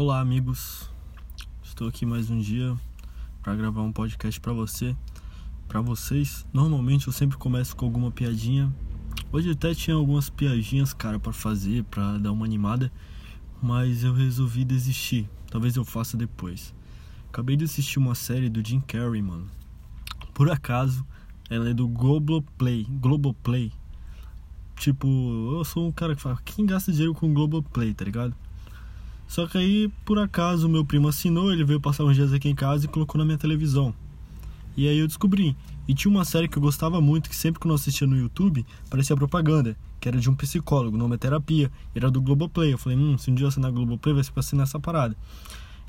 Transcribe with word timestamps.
Olá, 0.00 0.20
amigos. 0.20 0.88
Estou 1.60 1.88
aqui 1.88 2.06
mais 2.06 2.30
um 2.30 2.38
dia 2.38 2.76
para 3.42 3.56
gravar 3.56 3.82
um 3.82 3.90
podcast 3.90 4.40
para 4.40 4.52
você, 4.52 4.94
para 5.66 5.80
vocês. 5.80 6.46
Normalmente 6.52 7.08
eu 7.08 7.12
sempre 7.12 7.36
começo 7.36 7.74
com 7.74 7.84
alguma 7.84 8.12
piadinha. 8.12 8.72
Hoje 9.32 9.50
até 9.50 9.74
tinha 9.74 9.96
algumas 9.96 10.30
piadinhas, 10.30 10.94
cara, 10.94 11.18
para 11.18 11.32
fazer, 11.32 11.82
para 11.82 12.16
dar 12.16 12.30
uma 12.30 12.46
animada, 12.46 12.92
mas 13.60 14.04
eu 14.04 14.12
resolvi 14.12 14.64
desistir. 14.64 15.28
Talvez 15.50 15.74
eu 15.74 15.84
faça 15.84 16.16
depois. 16.16 16.72
Acabei 17.28 17.56
de 17.56 17.64
assistir 17.64 17.98
uma 17.98 18.14
série 18.14 18.48
do 18.48 18.64
Jim 18.64 18.78
Carrey, 18.78 19.20
mano. 19.20 19.48
Por 20.32 20.48
acaso, 20.48 21.04
ela 21.50 21.70
é 21.70 21.74
do 21.74 21.88
Globoplay. 21.88 22.86
Globoplay. 22.88 23.72
Tipo, 24.76 25.08
eu 25.56 25.64
sou 25.64 25.88
um 25.88 25.90
cara 25.90 26.14
que 26.14 26.22
fala, 26.22 26.38
quem 26.44 26.64
gasta 26.64 26.92
dinheiro 26.92 27.14
com 27.14 27.34
Globoplay, 27.34 27.92
tá 27.94 28.04
ligado? 28.04 28.36
Só 29.28 29.46
que 29.46 29.58
aí, 29.58 29.92
por 30.06 30.18
acaso, 30.18 30.68
meu 30.68 30.84
primo 30.84 31.06
assinou, 31.06 31.52
ele 31.52 31.62
veio 31.62 31.80
passar 31.80 32.02
uns 32.04 32.16
dias 32.16 32.32
aqui 32.32 32.48
em 32.48 32.54
casa 32.54 32.86
e 32.86 32.88
colocou 32.88 33.18
na 33.18 33.24
minha 33.26 33.36
televisão. 33.38 33.94
E 34.74 34.88
aí 34.88 34.98
eu 34.98 35.06
descobri. 35.06 35.54
E 35.86 35.94
tinha 35.94 36.10
uma 36.10 36.24
série 36.24 36.48
que 36.48 36.56
eu 36.56 36.62
gostava 36.62 37.00
muito, 37.00 37.28
que 37.28 37.36
sempre 37.36 37.60
que 37.60 37.68
eu 37.68 37.74
assistia 37.74 38.06
no 38.06 38.16
YouTube, 38.16 38.64
parecia 38.88 39.14
propaganda, 39.14 39.76
que 40.00 40.08
era 40.08 40.18
de 40.18 40.30
um 40.30 40.34
psicólogo, 40.34 40.96
o 40.96 40.98
nome 40.98 41.14
é 41.14 41.18
Terapia, 41.18 41.70
era 41.94 42.10
do 42.10 42.20
Globoplay. 42.22 42.72
Eu 42.72 42.78
falei, 42.78 42.96
hum, 42.96 43.18
se 43.18 43.30
um 43.30 43.34
dia 43.34 43.44
eu 43.44 43.48
assinar 43.48 43.70
Globoplay, 43.70 44.14
vai 44.14 44.24
ser 44.24 44.32
pra 44.32 44.40
assinar 44.40 44.64
essa 44.64 44.80
parada. 44.80 45.14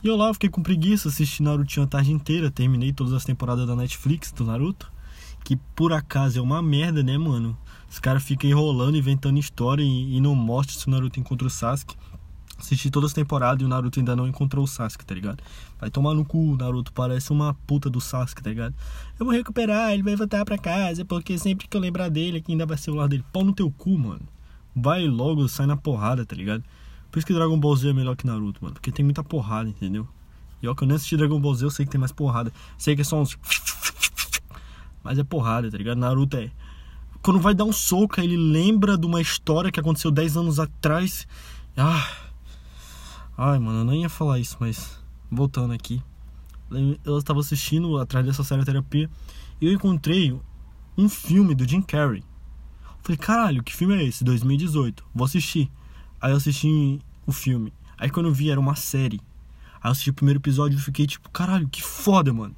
E 0.03 0.07
eu 0.07 0.15
lá 0.15 0.33
fiquei 0.33 0.49
com 0.49 0.61
preguiça, 0.61 1.09
assisti 1.09 1.43
Naruto 1.43 1.81
a 1.81 1.87
tarde 1.87 2.11
inteira, 2.11 2.49
terminei 2.49 2.93
todas 2.93 3.13
as 3.13 3.25
temporadas 3.25 3.67
da 3.67 3.75
Netflix 3.75 4.31
do 4.31 4.45
Naruto, 4.45 4.91
que 5.43 5.55
por 5.75 5.93
acaso 5.93 6.39
é 6.39 6.41
uma 6.41 6.61
merda, 6.61 7.03
né, 7.03 7.17
mano? 7.17 7.57
Os 7.89 7.99
caras 7.99 8.23
ficam 8.23 8.49
enrolando, 8.49 8.97
inventando 8.97 9.37
história 9.37 9.83
e, 9.83 10.15
e 10.15 10.21
não 10.21 10.35
mostram 10.35 10.79
se 10.79 10.87
o 10.87 10.91
Naruto 10.91 11.19
encontra 11.19 11.47
o 11.47 11.49
Sasuke. 11.49 11.95
Assisti 12.59 12.91
todas 12.91 13.11
as 13.11 13.13
temporadas 13.13 13.61
e 13.61 13.65
o 13.65 13.69
Naruto 13.69 13.99
ainda 13.99 14.15
não 14.15 14.27
encontrou 14.27 14.65
o 14.65 14.67
Sasuke, 14.67 15.05
tá 15.05 15.15
ligado? 15.15 15.41
Vai 15.79 15.89
tomar 15.89 16.13
no 16.13 16.25
cu, 16.25 16.57
Naruto 16.57 16.91
parece 16.91 17.31
uma 17.31 17.53
puta 17.65 17.89
do 17.89 18.01
Sasuke, 18.01 18.43
tá 18.43 18.49
ligado? 18.49 18.75
Eu 19.17 19.25
vou 19.25 19.33
recuperar, 19.33 19.93
ele 19.93 20.03
vai 20.03 20.15
voltar 20.15 20.43
pra 20.43 20.57
casa, 20.57 21.05
porque 21.05 21.37
sempre 21.37 21.67
que 21.67 21.77
eu 21.77 21.79
lembrar 21.79 22.09
dele, 22.09 22.39
aqui 22.39 22.51
ainda 22.51 22.65
vai 22.65 22.77
ser 22.77 22.91
o 22.91 22.95
lado 22.95 23.11
dele. 23.11 23.23
Pau 23.31 23.45
no 23.45 23.53
teu 23.53 23.71
cu, 23.71 23.97
mano. 23.97 24.21
Vai 24.75 25.07
logo, 25.07 25.47
sai 25.47 25.65
na 25.65 25.77
porrada, 25.77 26.25
tá 26.25 26.35
ligado? 26.35 26.63
Por 27.09 27.17
isso 27.17 27.25
que 27.25 27.33
Dragon 27.33 27.57
Ball 27.57 27.75
Z 27.77 27.89
é 27.89 27.93
melhor 27.93 28.15
que 28.17 28.27
Naruto, 28.27 28.61
mano. 28.61 28.73
Porque 28.73 28.91
tem 28.91 29.05
muita 29.05 29.23
porrada, 29.23 29.69
entendeu? 29.69 30.05
E 30.61 30.67
ó, 30.67 30.75
que 30.75 30.83
eu 30.83 30.87
nem 30.87 30.95
assisti 30.95 31.15
Dragon 31.15 31.39
Ball 31.39 31.55
Z, 31.55 31.65
eu 31.65 31.71
sei 31.71 31.85
que 31.85 31.91
tem 31.91 31.99
mais 31.99 32.11
porrada. 32.11 32.51
Sei 32.77 32.93
que 32.93 33.01
é 33.01 33.05
só 33.05 33.21
uns. 33.21 33.37
Mas 35.01 35.17
é 35.17 35.23
porrada, 35.23 35.71
tá 35.71 35.77
ligado? 35.77 35.97
Naruto 35.97 36.35
é. 36.35 36.51
Quando 37.21 37.39
vai 37.39 37.53
dar 37.55 37.63
um 37.63 37.71
soco, 37.71 38.19
ele 38.19 38.35
lembra 38.35 38.97
de 38.97 39.05
uma 39.05 39.21
história 39.21 39.71
que 39.71 39.79
aconteceu 39.79 40.11
10 40.11 40.35
anos 40.35 40.59
atrás. 40.59 41.25
Ah. 41.77 42.28
Ai, 43.41 43.57
mano, 43.57 43.79
eu 43.79 43.85
nem 43.85 44.01
ia 44.01 44.09
falar 44.09 44.37
isso, 44.37 44.57
mas 44.59 45.01
voltando 45.31 45.71
aqui. 45.71 46.03
Eu 47.05 47.17
estava 47.17 47.39
assistindo 47.39 47.97
atrás 47.97 48.25
dessa 48.25 48.43
série 48.43 48.65
terapia 48.65 49.09
e 49.61 49.65
eu 49.65 49.71
encontrei 49.71 50.37
um 50.97 51.07
filme 51.07 51.55
do 51.55 51.65
Jim 51.65 51.81
Carrey. 51.81 52.21
Falei, 53.01 53.15
caralho, 53.15 53.63
que 53.63 53.73
filme 53.73 53.95
é 53.95 54.03
esse? 54.03 54.25
2018. 54.25 55.05
Vou 55.15 55.23
assistir. 55.23 55.71
Aí 56.19 56.31
eu 56.33 56.35
assisti 56.35 56.99
o 57.25 57.31
filme. 57.31 57.71
Aí 57.97 58.09
quando 58.09 58.25
eu 58.25 58.33
vi 58.33 58.51
era 58.51 58.59
uma 58.59 58.75
série. 58.75 59.21
Aí 59.75 59.87
eu 59.87 59.91
assisti 59.91 60.09
o 60.09 60.13
primeiro 60.13 60.41
episódio 60.41 60.77
e 60.77 60.81
fiquei 60.81 61.07
tipo, 61.07 61.29
caralho, 61.29 61.69
que 61.69 61.81
foda, 61.81 62.33
mano. 62.33 62.53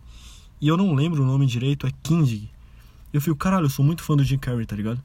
E 0.60 0.68
eu 0.68 0.76
não 0.76 0.96
lembro 0.96 1.22
o 1.22 1.28
nome 1.28 1.46
direito, 1.46 1.86
é 1.86 1.92
King. 2.02 2.50
Eu 3.14 3.22
fico, 3.22 3.36
caralho, 3.36 3.68
eu 3.68 3.70
sou 3.70 3.86
muito 3.86 4.02
fã 4.02 4.18
do 4.18 4.24
Jim 4.24 4.40
Carrey, 4.40 4.66
tá 4.66 4.76
ligado? 4.76 5.00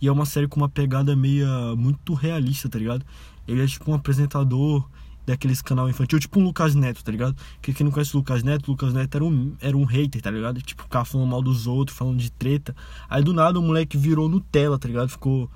E 0.00 0.08
é 0.08 0.12
uma 0.12 0.26
série 0.26 0.48
com 0.48 0.58
uma 0.58 0.68
pegada 0.68 1.14
meia 1.14 1.76
muito 1.76 2.14
realista, 2.14 2.68
tá 2.68 2.80
ligado? 2.80 3.06
Ele 3.46 3.62
é 3.62 3.66
tipo 3.68 3.92
um 3.92 3.94
apresentador 3.94 4.90
daqueles 5.26 5.62
canal 5.62 5.88
infantil, 5.88 6.18
tipo 6.18 6.40
um 6.40 6.44
Lucas 6.44 6.74
Neto, 6.74 7.04
tá 7.04 7.12
ligado? 7.12 7.36
Que 7.60 7.72
quem 7.72 7.84
não 7.84 7.92
conhece 7.92 8.14
o 8.14 8.18
Lucas 8.18 8.42
Neto, 8.42 8.68
o 8.68 8.70
Lucas 8.72 8.92
Neto 8.92 9.14
era 9.14 9.24
um, 9.24 9.54
era 9.60 9.76
um 9.76 9.84
hater, 9.84 10.20
tá 10.20 10.30
ligado? 10.30 10.60
Tipo, 10.62 10.82
ficava 10.82 11.04
falando 11.04 11.28
mal 11.28 11.42
dos 11.42 11.66
outros, 11.66 11.96
falando 11.96 12.18
de 12.18 12.30
treta. 12.30 12.74
Aí 13.08 13.22
do 13.22 13.32
nada 13.32 13.58
o 13.58 13.62
moleque 13.62 13.96
virou 13.96 14.28
Nutella, 14.28 14.78
tá 14.78 14.88
ligado? 14.88 15.08
Ficou. 15.08 15.50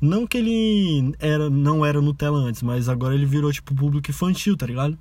Não 0.00 0.26
que 0.26 0.36
ele 0.38 1.14
era, 1.18 1.48
não 1.48 1.84
era 1.84 2.00
Nutella 2.00 2.38
antes, 2.38 2.62
mas 2.62 2.88
agora 2.88 3.14
ele 3.14 3.26
virou, 3.26 3.52
tipo, 3.52 3.74
público 3.74 4.10
infantil, 4.10 4.56
tá 4.56 4.66
ligado? 4.66 4.98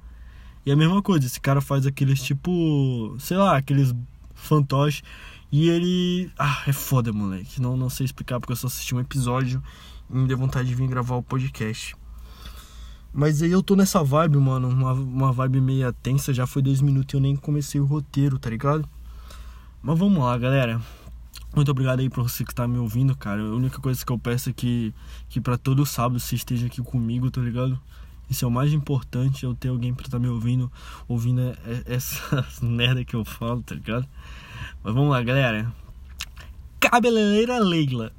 E 0.66 0.69
é 0.69 0.74
a 0.74 0.78
mesma 0.78 1.02
coisa, 1.02 1.25
esse 1.25 1.42
cara 1.42 1.59
faz 1.59 1.86
aqueles, 1.86 2.22
tipo, 2.22 3.16
sei 3.19 3.38
lá, 3.38 3.58
aqueles 3.58 3.94
fantoches. 4.34 5.03
E 5.52 5.69
ele. 5.69 6.31
Ah, 6.38 6.63
é 6.66 6.74
foda, 6.74 7.13
moleque. 7.13 7.62
Não, 7.62 7.78
não 7.78 7.90
sei 7.90 8.06
explicar 8.06 8.40
porque 8.40 8.53
eu 8.53 8.58
só 8.58 8.68
assisti 8.68 8.96
um 8.96 9.00
episódio 9.00 9.62
e 10.09 10.16
me 10.16 10.28
deu 10.28 10.38
vontade 10.38 10.68
de 10.68 10.74
vir 10.74 10.88
gravar 10.88 11.16
o 11.16 11.22
podcast. 11.22 11.96
Mas 13.13 13.44
aí 13.44 13.51
eu 13.51 13.62
tô 13.62 13.75
nessa 13.75 14.03
vibe, 14.03 14.38
mano, 14.38 14.68
uma, 14.68 14.94
uma 14.94 15.31
vibe 15.31 15.62
meia 15.62 15.94
tensa, 15.94 16.34
já 16.34 16.47
foi 16.47 16.63
dois 16.63 16.81
minutos 16.81 17.13
e 17.13 17.18
eu 17.18 17.22
nem 17.22 17.35
comecei 17.35 17.79
o 17.79 17.85
roteiro, 17.85 18.40
tá 18.40 18.50
ligado? 18.50 18.90
Mas 19.84 20.00
vamos 20.00 20.18
lá, 20.18 20.35
galera. 20.35 20.81
Muito 21.56 21.69
obrigado 21.69 22.00
aí 22.00 22.09
pra 22.09 22.24
você 22.24 22.44
que 22.44 22.56
tá 22.56 22.68
me 22.68 22.79
ouvindo, 22.79 23.16
cara. 23.16 23.40
A 23.40 23.53
única 23.53 23.79
coisa 23.79 24.03
que 24.03 24.12
eu 24.12 24.18
peço 24.18 24.50
é 24.50 24.53
que, 24.53 24.91
que 25.29 25.40
pra 25.40 25.59
todo 25.59 25.85
sábado 25.85 26.19
você 26.19 26.34
esteja 26.34 26.66
aqui 26.66 26.81
comigo, 26.81 27.29
tá 27.29 27.40
ligado? 27.40 27.79
Isso 28.28 28.46
é 28.46 28.47
o 28.47 28.51
mais 28.51 28.74
importante, 28.74 29.44
eu 29.44 29.53
ter 29.53 29.68
alguém 29.68 29.94
pra 29.94 30.07
estar 30.07 30.18
tá 30.18 30.19
me 30.19 30.28
ouvindo, 30.28 30.72
ouvindo 31.07 31.41
essas 31.85 32.62
merda 32.62 33.06
que 33.06 33.16
eu 33.16 33.24
falo, 33.24 33.62
tá 33.62 33.75
ligado? 33.75 34.07
Mas 34.84 34.94
vamos 34.95 35.12
lá, 35.12 35.22
galera. 35.22 35.72
Cabeleireira 36.80 37.59
Leila. 37.59 38.12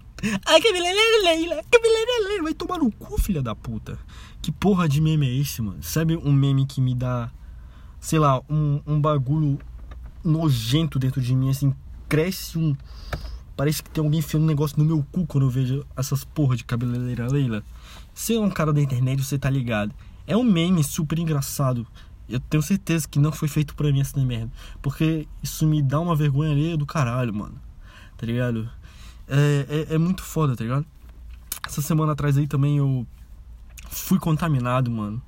Ai, 0.46 0.60
cabeleireira 0.60 1.22
Leila. 1.24 2.42
Vai 2.42 2.54
tomar 2.54 2.78
no 2.78 2.90
cu, 2.90 3.20
filha 3.20 3.42
da 3.42 3.54
puta. 3.54 3.98
Que 4.40 4.50
porra 4.50 4.88
de 4.88 5.00
meme 5.00 5.26
é 5.26 5.34
esse, 5.34 5.60
mano? 5.60 5.82
Sabe 5.82 6.16
um 6.16 6.32
meme 6.32 6.66
que 6.66 6.80
me 6.80 6.94
dá, 6.94 7.30
sei 8.00 8.18
lá, 8.18 8.40
um, 8.48 8.80
um 8.86 9.00
bagulho 9.00 9.58
nojento 10.22 10.98
dentro 10.98 11.20
de 11.20 11.34
mim, 11.34 11.50
assim, 11.50 11.74
cresce 12.08 12.58
um. 12.58 12.74
Parece 13.56 13.82
que 13.82 13.90
tem 13.90 14.02
alguém 14.02 14.18
enfiando 14.18 14.42
um 14.42 14.46
negócio 14.46 14.78
no 14.78 14.84
meu 14.84 15.06
cu 15.12 15.26
quando 15.26 15.44
eu 15.44 15.50
vejo 15.50 15.86
essas 15.96 16.24
porra 16.24 16.56
de 16.56 16.64
cabeleireira 16.64 17.30
Leila. 17.30 17.62
Você 18.12 18.34
é 18.34 18.40
um 18.40 18.50
cara 18.50 18.72
da 18.72 18.80
internet, 18.80 19.22
você 19.22 19.38
tá 19.38 19.48
ligado. 19.50 19.94
É 20.26 20.36
um 20.36 20.42
meme 20.42 20.82
super 20.82 21.18
engraçado. 21.18 21.86
Eu 22.28 22.40
tenho 22.40 22.62
certeza 22.62 23.06
que 23.06 23.18
não 23.18 23.30
foi 23.30 23.48
feito 23.48 23.74
pra 23.74 23.92
mim 23.92 24.00
essa 24.00 24.18
merda. 24.18 24.50
Porque 24.80 25.28
isso 25.42 25.66
me 25.66 25.82
dá 25.82 26.00
uma 26.00 26.16
vergonha 26.16 26.50
ali 26.52 26.76
do 26.76 26.86
caralho, 26.86 27.34
mano. 27.34 27.60
Tá 28.16 28.26
ligado? 28.26 28.68
É, 29.26 29.86
é, 29.90 29.94
é 29.94 29.98
muito 29.98 30.22
foda, 30.22 30.54
tá 30.54 30.62
ligado? 30.62 30.86
Essa 31.66 31.80
semana 31.80 32.12
atrás 32.12 32.36
aí 32.36 32.46
também 32.46 32.76
eu 32.76 33.06
fui 33.88 34.18
contaminado, 34.18 34.90
mano. 34.90 35.22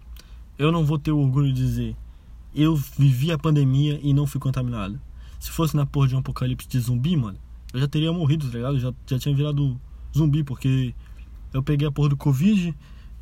Eu 0.59 0.71
não 0.71 0.84
vou 0.84 0.99
ter 0.99 1.12
orgulho 1.12 1.53
de 1.53 1.55
dizer. 1.55 1.97
Eu 2.55 2.77
vivi 2.77 3.33
a 3.33 3.39
pandemia 3.39 3.99
e 4.03 4.12
não 4.12 4.27
fui 4.27 4.41
contaminado. 4.41 5.01
Se 5.39 5.51
fosse 5.51 5.77
na 5.77 5.87
porra 5.87 6.09
de 6.09 6.15
um 6.15 6.19
apocalipse 6.19 6.69
de 6.69 6.79
zumbi, 6.81 7.17
mano, 7.17 7.39
eu 7.73 7.81
já 7.81 7.89
teria 7.89 8.12
morrido, 8.12 8.49
tá 8.51 8.57
ligado? 8.57 8.79
já, 8.79 8.93
já 9.07 9.19
tinha 9.19 9.34
virado 9.34 9.79
zumbi, 10.17 10.43
porque 10.43 10.95
eu 11.53 11.63
peguei 11.63 11.87
a 11.87 11.93
porra 11.93 12.11
do 12.11 12.17
Covid, 12.17 12.75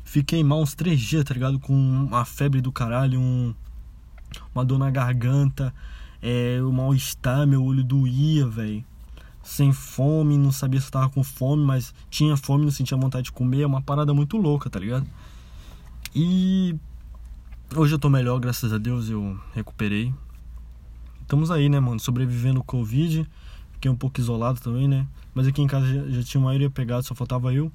fiquei 0.03 0.43
mal 0.43 0.61
uns 0.61 0.73
três 0.73 0.99
dias, 0.99 1.23
tá 1.23 1.33
ligado? 1.33 1.59
Com 1.59 1.73
uma 1.73 2.23
febre 2.25 2.61
do 2.61 2.71
caralho, 2.71 3.19
um, 3.19 3.53
uma 4.53 4.63
dor 4.63 4.79
na 4.79 4.89
garganta, 4.89 5.73
é, 6.21 6.61
o 6.61 6.71
mal-estar, 6.71 7.45
meu 7.45 7.63
olho 7.63 7.83
doía, 7.83 8.47
velho 8.47 8.83
sem 9.45 9.71
fome, 9.71 10.37
não 10.39 10.51
sabia 10.51 10.81
se 10.81 10.89
tava 10.89 11.07
com 11.07 11.23
fome, 11.23 11.63
mas 11.63 11.93
tinha 12.09 12.35
fome, 12.35 12.65
não 12.65 12.71
sentia 12.71 12.97
vontade 12.97 13.25
de 13.25 13.31
comer, 13.31 13.61
é 13.61 13.67
uma 13.67 13.81
parada 13.81 14.11
muito 14.11 14.37
louca, 14.37 14.71
tá 14.71 14.79
ligado? 14.79 15.05
E 16.15 16.75
hoje 17.75 17.93
eu 17.93 17.99
tô 17.99 18.09
melhor, 18.09 18.39
graças 18.39 18.73
a 18.73 18.79
Deus, 18.79 19.07
eu 19.07 19.39
recuperei. 19.53 20.11
Estamos 21.21 21.51
aí, 21.51 21.69
né, 21.69 21.79
mano, 21.79 21.99
sobrevivendo 21.99 22.59
o 22.59 22.63
Covid, 22.63 23.29
fiquei 23.73 23.89
um 23.89 23.95
pouco 23.95 24.19
isolado 24.19 24.59
também, 24.59 24.87
né? 24.87 25.07
Mas 25.31 25.45
aqui 25.45 25.61
em 25.61 25.67
casa 25.67 25.85
já, 25.85 26.09
já 26.09 26.23
tinha 26.23 26.41
a 26.41 26.45
maioria 26.45 26.69
pegado, 26.71 27.05
só 27.05 27.13
faltava 27.13 27.53
eu. 27.53 27.71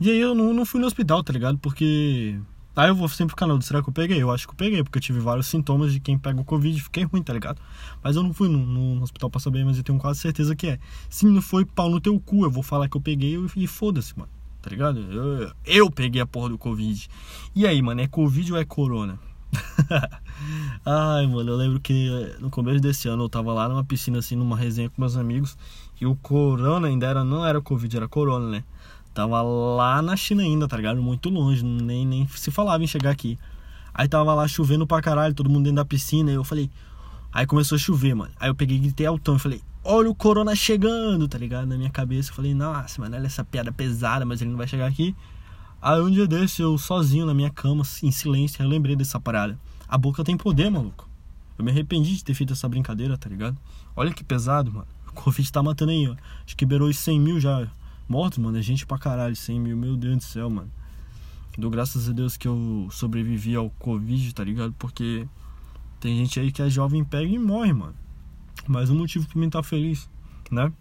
E 0.00 0.10
aí 0.10 0.18
eu 0.18 0.34
não, 0.34 0.54
não 0.54 0.64
fui 0.64 0.80
no 0.80 0.86
hospital, 0.86 1.22
tá 1.22 1.34
ligado? 1.34 1.58
Porque 1.58 2.40
Aí 2.76 2.88
eu 2.88 2.94
vou 2.94 3.08
sempre 3.08 3.32
ficar 3.32 3.46
na 3.46 3.60
será 3.60 3.82
que 3.82 3.88
eu 3.88 3.92
peguei? 3.92 4.20
Eu 4.20 4.32
acho 4.32 4.46
que 4.48 4.52
eu 4.52 4.56
peguei, 4.56 4.82
porque 4.82 4.98
eu 4.98 5.02
tive 5.02 5.20
vários 5.20 5.46
sintomas 5.46 5.92
de 5.92 6.00
quem 6.00 6.18
pega 6.18 6.40
o 6.40 6.44
Covid, 6.44 6.82
fiquei 6.82 7.04
ruim, 7.04 7.22
tá 7.22 7.32
ligado? 7.32 7.60
Mas 8.02 8.16
eu 8.16 8.22
não 8.22 8.34
fui 8.34 8.48
no, 8.48 8.58
no 8.58 9.02
hospital 9.02 9.30
pra 9.30 9.40
saber, 9.40 9.64
mas 9.64 9.76
eu 9.76 9.84
tenho 9.84 9.98
quase 9.98 10.18
certeza 10.18 10.56
que 10.56 10.66
é. 10.66 10.78
Se 11.08 11.24
não 11.24 11.40
foi 11.40 11.64
pau 11.64 11.88
no 11.88 12.00
teu 12.00 12.18
cu, 12.18 12.44
eu 12.44 12.50
vou 12.50 12.62
falar 12.62 12.88
que 12.88 12.96
eu 12.96 13.00
peguei 13.00 13.38
e 13.56 13.66
foda-se, 13.66 14.18
mano. 14.18 14.30
Tá 14.60 14.70
ligado? 14.70 14.98
Eu, 14.98 15.52
eu 15.64 15.90
peguei 15.90 16.20
a 16.20 16.26
porra 16.26 16.48
do 16.48 16.58
Covid. 16.58 17.08
E 17.54 17.66
aí, 17.66 17.80
mano, 17.80 18.00
é 18.00 18.08
Covid 18.08 18.52
ou 18.52 18.58
é 18.58 18.64
Corona? 18.64 19.18
Ai, 20.84 21.26
mano, 21.26 21.50
eu 21.50 21.56
lembro 21.56 21.78
que 21.78 22.34
no 22.40 22.50
começo 22.50 22.80
desse 22.80 23.06
ano 23.06 23.24
eu 23.24 23.28
tava 23.28 23.52
lá 23.52 23.68
numa 23.68 23.84
piscina, 23.84 24.18
assim, 24.18 24.34
numa 24.34 24.56
resenha 24.56 24.88
com 24.90 25.00
meus 25.00 25.16
amigos. 25.16 25.56
E 26.00 26.06
o 26.06 26.16
Corona 26.16 26.88
ainda 26.88 27.06
era, 27.06 27.22
não 27.22 27.46
era 27.46 27.60
Covid, 27.60 27.96
era 27.96 28.08
Corona, 28.08 28.48
né? 28.48 28.64
Tava 29.14 29.40
lá 29.42 30.02
na 30.02 30.16
China 30.16 30.42
ainda, 30.42 30.66
tá 30.66 30.76
ligado? 30.76 31.00
Muito 31.00 31.30
longe, 31.30 31.64
nem, 31.64 32.04
nem 32.04 32.26
se 32.26 32.50
falava 32.50 32.82
em 32.82 32.86
chegar 32.86 33.10
aqui. 33.10 33.38
Aí 33.94 34.08
tava 34.08 34.34
lá 34.34 34.48
chovendo 34.48 34.84
pra 34.84 35.00
caralho, 35.00 35.32
todo 35.32 35.48
mundo 35.48 35.62
dentro 35.62 35.76
da 35.76 35.84
piscina. 35.84 36.32
E 36.32 36.34
eu 36.34 36.42
falei. 36.42 36.68
Aí 37.32 37.46
começou 37.46 37.76
a 37.76 37.78
chover, 37.78 38.14
mano. 38.14 38.32
Aí 38.40 38.50
eu 38.50 38.54
peguei 38.54 38.76
e 38.76 38.80
gritei 38.80 39.06
altão. 39.06 39.38
Falei, 39.38 39.62
olha 39.84 40.10
o 40.10 40.14
corona 40.14 40.56
chegando, 40.56 41.28
tá 41.28 41.38
ligado? 41.38 41.66
Na 41.66 41.76
minha 41.76 41.90
cabeça. 41.90 42.30
Eu 42.30 42.34
falei, 42.34 42.54
nossa, 42.54 43.00
mano, 43.00 43.16
olha 43.16 43.26
essa 43.26 43.44
piada 43.44 43.70
pesada, 43.70 44.24
mas 44.24 44.42
ele 44.42 44.50
não 44.50 44.58
vai 44.58 44.66
chegar 44.66 44.86
aqui. 44.86 45.14
Aí 45.80 46.00
um 46.00 46.10
dia 46.10 46.26
desse, 46.26 46.60
eu 46.60 46.76
sozinho 46.76 47.24
na 47.24 47.34
minha 47.34 47.50
cama, 47.50 47.84
em 48.02 48.10
silêncio, 48.10 48.62
eu 48.64 48.68
lembrei 48.68 48.96
dessa 48.96 49.20
parada. 49.20 49.56
A 49.86 49.96
boca 49.96 50.24
tem 50.24 50.36
poder, 50.36 50.70
maluco. 50.70 51.08
Eu 51.56 51.64
me 51.64 51.70
arrependi 51.70 52.16
de 52.16 52.24
ter 52.24 52.34
feito 52.34 52.52
essa 52.52 52.68
brincadeira, 52.68 53.16
tá 53.16 53.28
ligado? 53.28 53.56
Olha 53.94 54.12
que 54.12 54.24
pesado, 54.24 54.72
mano. 54.72 54.86
O 55.08 55.12
Covid 55.12 55.52
tá 55.52 55.62
matando 55.62 55.92
aí, 55.92 56.08
ó. 56.08 56.16
Acho 56.44 56.56
que 56.56 56.66
beirou 56.66 56.88
os 56.88 56.98
100 56.98 57.20
mil 57.20 57.38
já 57.38 57.68
mortos, 58.08 58.38
mano. 58.38 58.58
É 58.58 58.62
gente 58.62 58.86
pra 58.86 58.98
caralho, 58.98 59.34
100 59.34 59.60
mil. 59.60 59.76
Meu 59.76 59.96
Deus 59.96 60.16
do 60.16 60.22
céu, 60.22 60.50
mano. 60.50 60.70
Dou 61.56 61.70
graças 61.70 62.08
a 62.08 62.12
Deus 62.12 62.36
que 62.36 62.48
eu 62.48 62.88
sobrevivi 62.90 63.54
ao 63.54 63.70
Covid, 63.70 64.34
tá 64.34 64.42
ligado? 64.42 64.74
Porque 64.78 65.26
tem 66.00 66.16
gente 66.16 66.40
aí 66.40 66.50
que 66.50 66.60
é 66.60 66.68
jovem, 66.68 67.04
pega 67.04 67.30
e 67.30 67.38
morre, 67.38 67.72
mano. 67.72 67.94
Mais 68.66 68.90
um 68.90 68.96
motivo 68.96 69.26
pra 69.28 69.38
mim 69.38 69.46
estar 69.46 69.60
tá 69.60 69.62
feliz, 69.62 70.08
né? 70.50 70.72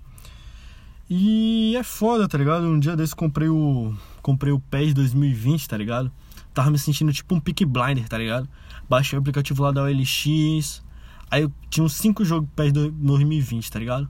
E 1.10 1.76
é 1.78 1.84
foda, 1.84 2.28
tá 2.28 2.38
ligado? 2.38 2.66
Um 2.66 2.80
dia 2.80 2.96
desse 2.96 3.16
comprei 3.16 3.50
o. 3.50 3.94
Comprei 4.22 4.52
o 4.52 4.60
PES 4.60 4.94
2020, 4.94 5.68
tá 5.68 5.78
ligado? 5.78 6.12
Tava 6.54 6.72
me 6.72 6.80
sentindo 6.80 7.12
tipo 7.12 7.36
um 7.36 7.40
pick 7.40 7.66
blinder, 7.66 8.08
tá 8.08 8.18
ligado? 8.18 8.50
Baixei 8.90 9.18
o 9.18 9.22
aplicativo 9.22 9.62
lá 9.62 9.72
da 9.72 9.84
OLX. 9.84 10.82
Aí 11.30 11.44
eu 11.44 11.52
tinha 11.70 11.84
uns 11.84 11.94
5 11.94 12.24
jogos 12.26 12.50
PES 12.56 12.72
2020, 12.74 13.72
tá 13.72 13.80
ligado? 13.80 14.10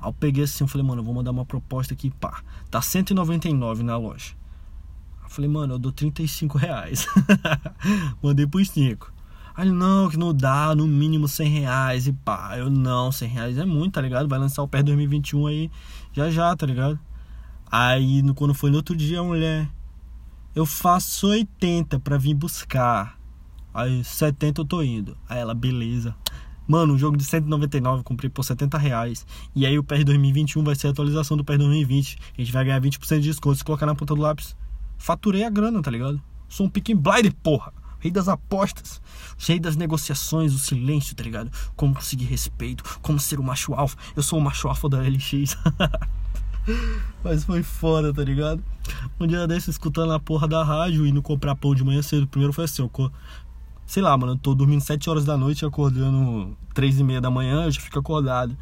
Aí 0.00 0.08
eu 0.08 0.12
peguei 0.12 0.44
assim, 0.44 0.64
eu 0.64 0.68
falei, 0.68 0.86
mano, 0.86 1.00
eu 1.00 1.04
vou 1.04 1.14
mandar 1.14 1.30
uma 1.30 1.44
proposta 1.44 1.94
aqui, 1.94 2.10
pá. 2.10 2.42
Tá 2.70 2.80
199 2.80 3.82
na 3.82 3.96
loja. 3.96 4.34
Eu 5.22 5.28
falei, 5.28 5.50
mano, 5.50 5.74
eu 5.74 5.78
dou 5.78 5.92
35 5.92 6.56
reais. 6.58 7.06
Mandei 8.22 8.46
pros 8.46 8.70
5. 8.70 9.12
Aí 9.54 9.70
não, 9.70 10.08
que 10.08 10.16
não 10.16 10.32
dá, 10.32 10.72
no 10.72 10.86
mínimo 10.86 11.26
100 11.26 11.48
reais 11.48 12.06
e 12.06 12.12
pá. 12.12 12.56
Eu 12.56 12.70
não, 12.70 13.10
100 13.10 13.28
reais 13.28 13.58
é 13.58 13.64
muito, 13.64 13.94
tá 13.94 14.00
ligado? 14.00 14.28
Vai 14.28 14.38
lançar 14.38 14.62
o 14.62 14.68
PES 14.68 14.84
2021 14.84 15.46
aí 15.48 15.70
já 16.12 16.30
já, 16.30 16.54
tá 16.54 16.64
ligado? 16.64 16.98
Aí 17.70 18.22
quando 18.34 18.54
foi 18.54 18.70
no 18.70 18.76
outro 18.76 18.94
dia 18.94 19.20
a 19.20 19.24
mulher, 19.24 19.68
eu 20.54 20.64
faço 20.64 21.28
80 21.28 21.98
pra 22.00 22.16
vir 22.16 22.34
buscar. 22.34 23.18
Aí 23.74 24.02
70 24.02 24.60
eu 24.60 24.64
tô 24.64 24.82
indo. 24.82 25.16
Aí 25.28 25.38
ela, 25.38 25.54
beleza. 25.54 26.14
Mano, 26.68 26.92
um 26.92 26.98
jogo 26.98 27.16
de 27.16 27.24
199 27.24 28.02
comprei 28.02 28.28
por 28.28 28.44
70 28.44 28.76
reais. 28.76 29.26
E 29.56 29.64
aí 29.64 29.78
o 29.78 29.82
PES 29.82 30.04
2021 30.04 30.62
vai 30.62 30.74
ser 30.74 30.88
a 30.88 30.90
atualização 30.90 31.34
do 31.34 31.42
PES 31.42 31.56
2020. 31.56 32.18
A 32.36 32.40
gente 32.42 32.52
vai 32.52 32.62
ganhar 32.62 32.80
20% 32.80 33.20
de 33.20 33.28
desconto 33.28 33.56
se 33.56 33.64
colocar 33.64 33.86
na 33.86 33.94
ponta 33.94 34.14
do 34.14 34.20
lápis. 34.20 34.54
Faturei 34.98 35.44
a 35.44 35.50
grana, 35.50 35.80
tá 35.80 35.90
ligado? 35.90 36.20
Sou 36.46 36.66
um 36.66 36.68
pick 36.68 36.94
blind, 36.94 37.32
porra. 37.42 37.72
Rei 38.00 38.12
das 38.12 38.28
apostas, 38.28 39.00
rei 39.38 39.58
das 39.58 39.76
negociações, 39.76 40.52
o 40.52 40.58
silêncio, 40.58 41.16
tá 41.16 41.24
ligado? 41.24 41.50
Como 41.74 41.94
conseguir 41.94 42.26
respeito, 42.26 42.84
como 43.00 43.18
ser 43.18 43.40
o 43.40 43.42
macho 43.42 43.74
alfa. 43.74 43.96
Eu 44.14 44.22
sou 44.22 44.38
o 44.38 44.42
macho 44.42 44.68
alfa 44.68 44.88
da 44.90 44.98
LX. 45.00 45.56
Mas 47.24 47.44
foi 47.44 47.62
foda, 47.62 48.12
tá 48.12 48.22
ligado? 48.22 48.62
Um 49.18 49.26
dia 49.26 49.46
desse, 49.48 49.70
escutando 49.70 50.12
a 50.12 50.20
porra 50.20 50.46
da 50.46 50.62
rádio, 50.62 51.06
indo 51.06 51.22
comprar 51.22 51.56
pão 51.56 51.74
de 51.74 51.82
manhã 51.82 52.02
cedo. 52.02 52.26
Primeiro 52.28 52.52
foi 52.52 52.64
assim, 52.64 52.82
eu 52.82 52.90
sei 53.88 54.02
lá, 54.02 54.14
mano, 54.16 54.32
eu 54.34 54.36
tô 54.36 54.54
dormindo 54.54 54.82
7 54.82 55.08
horas 55.08 55.24
da 55.24 55.34
noite, 55.34 55.64
acordando 55.64 56.54
3 56.74 57.00
e 57.00 57.04
meia 57.04 57.22
da 57.22 57.30
manhã, 57.30 57.64
eu 57.64 57.70
já 57.70 57.80
fico 57.80 57.98
acordado. 57.98 58.54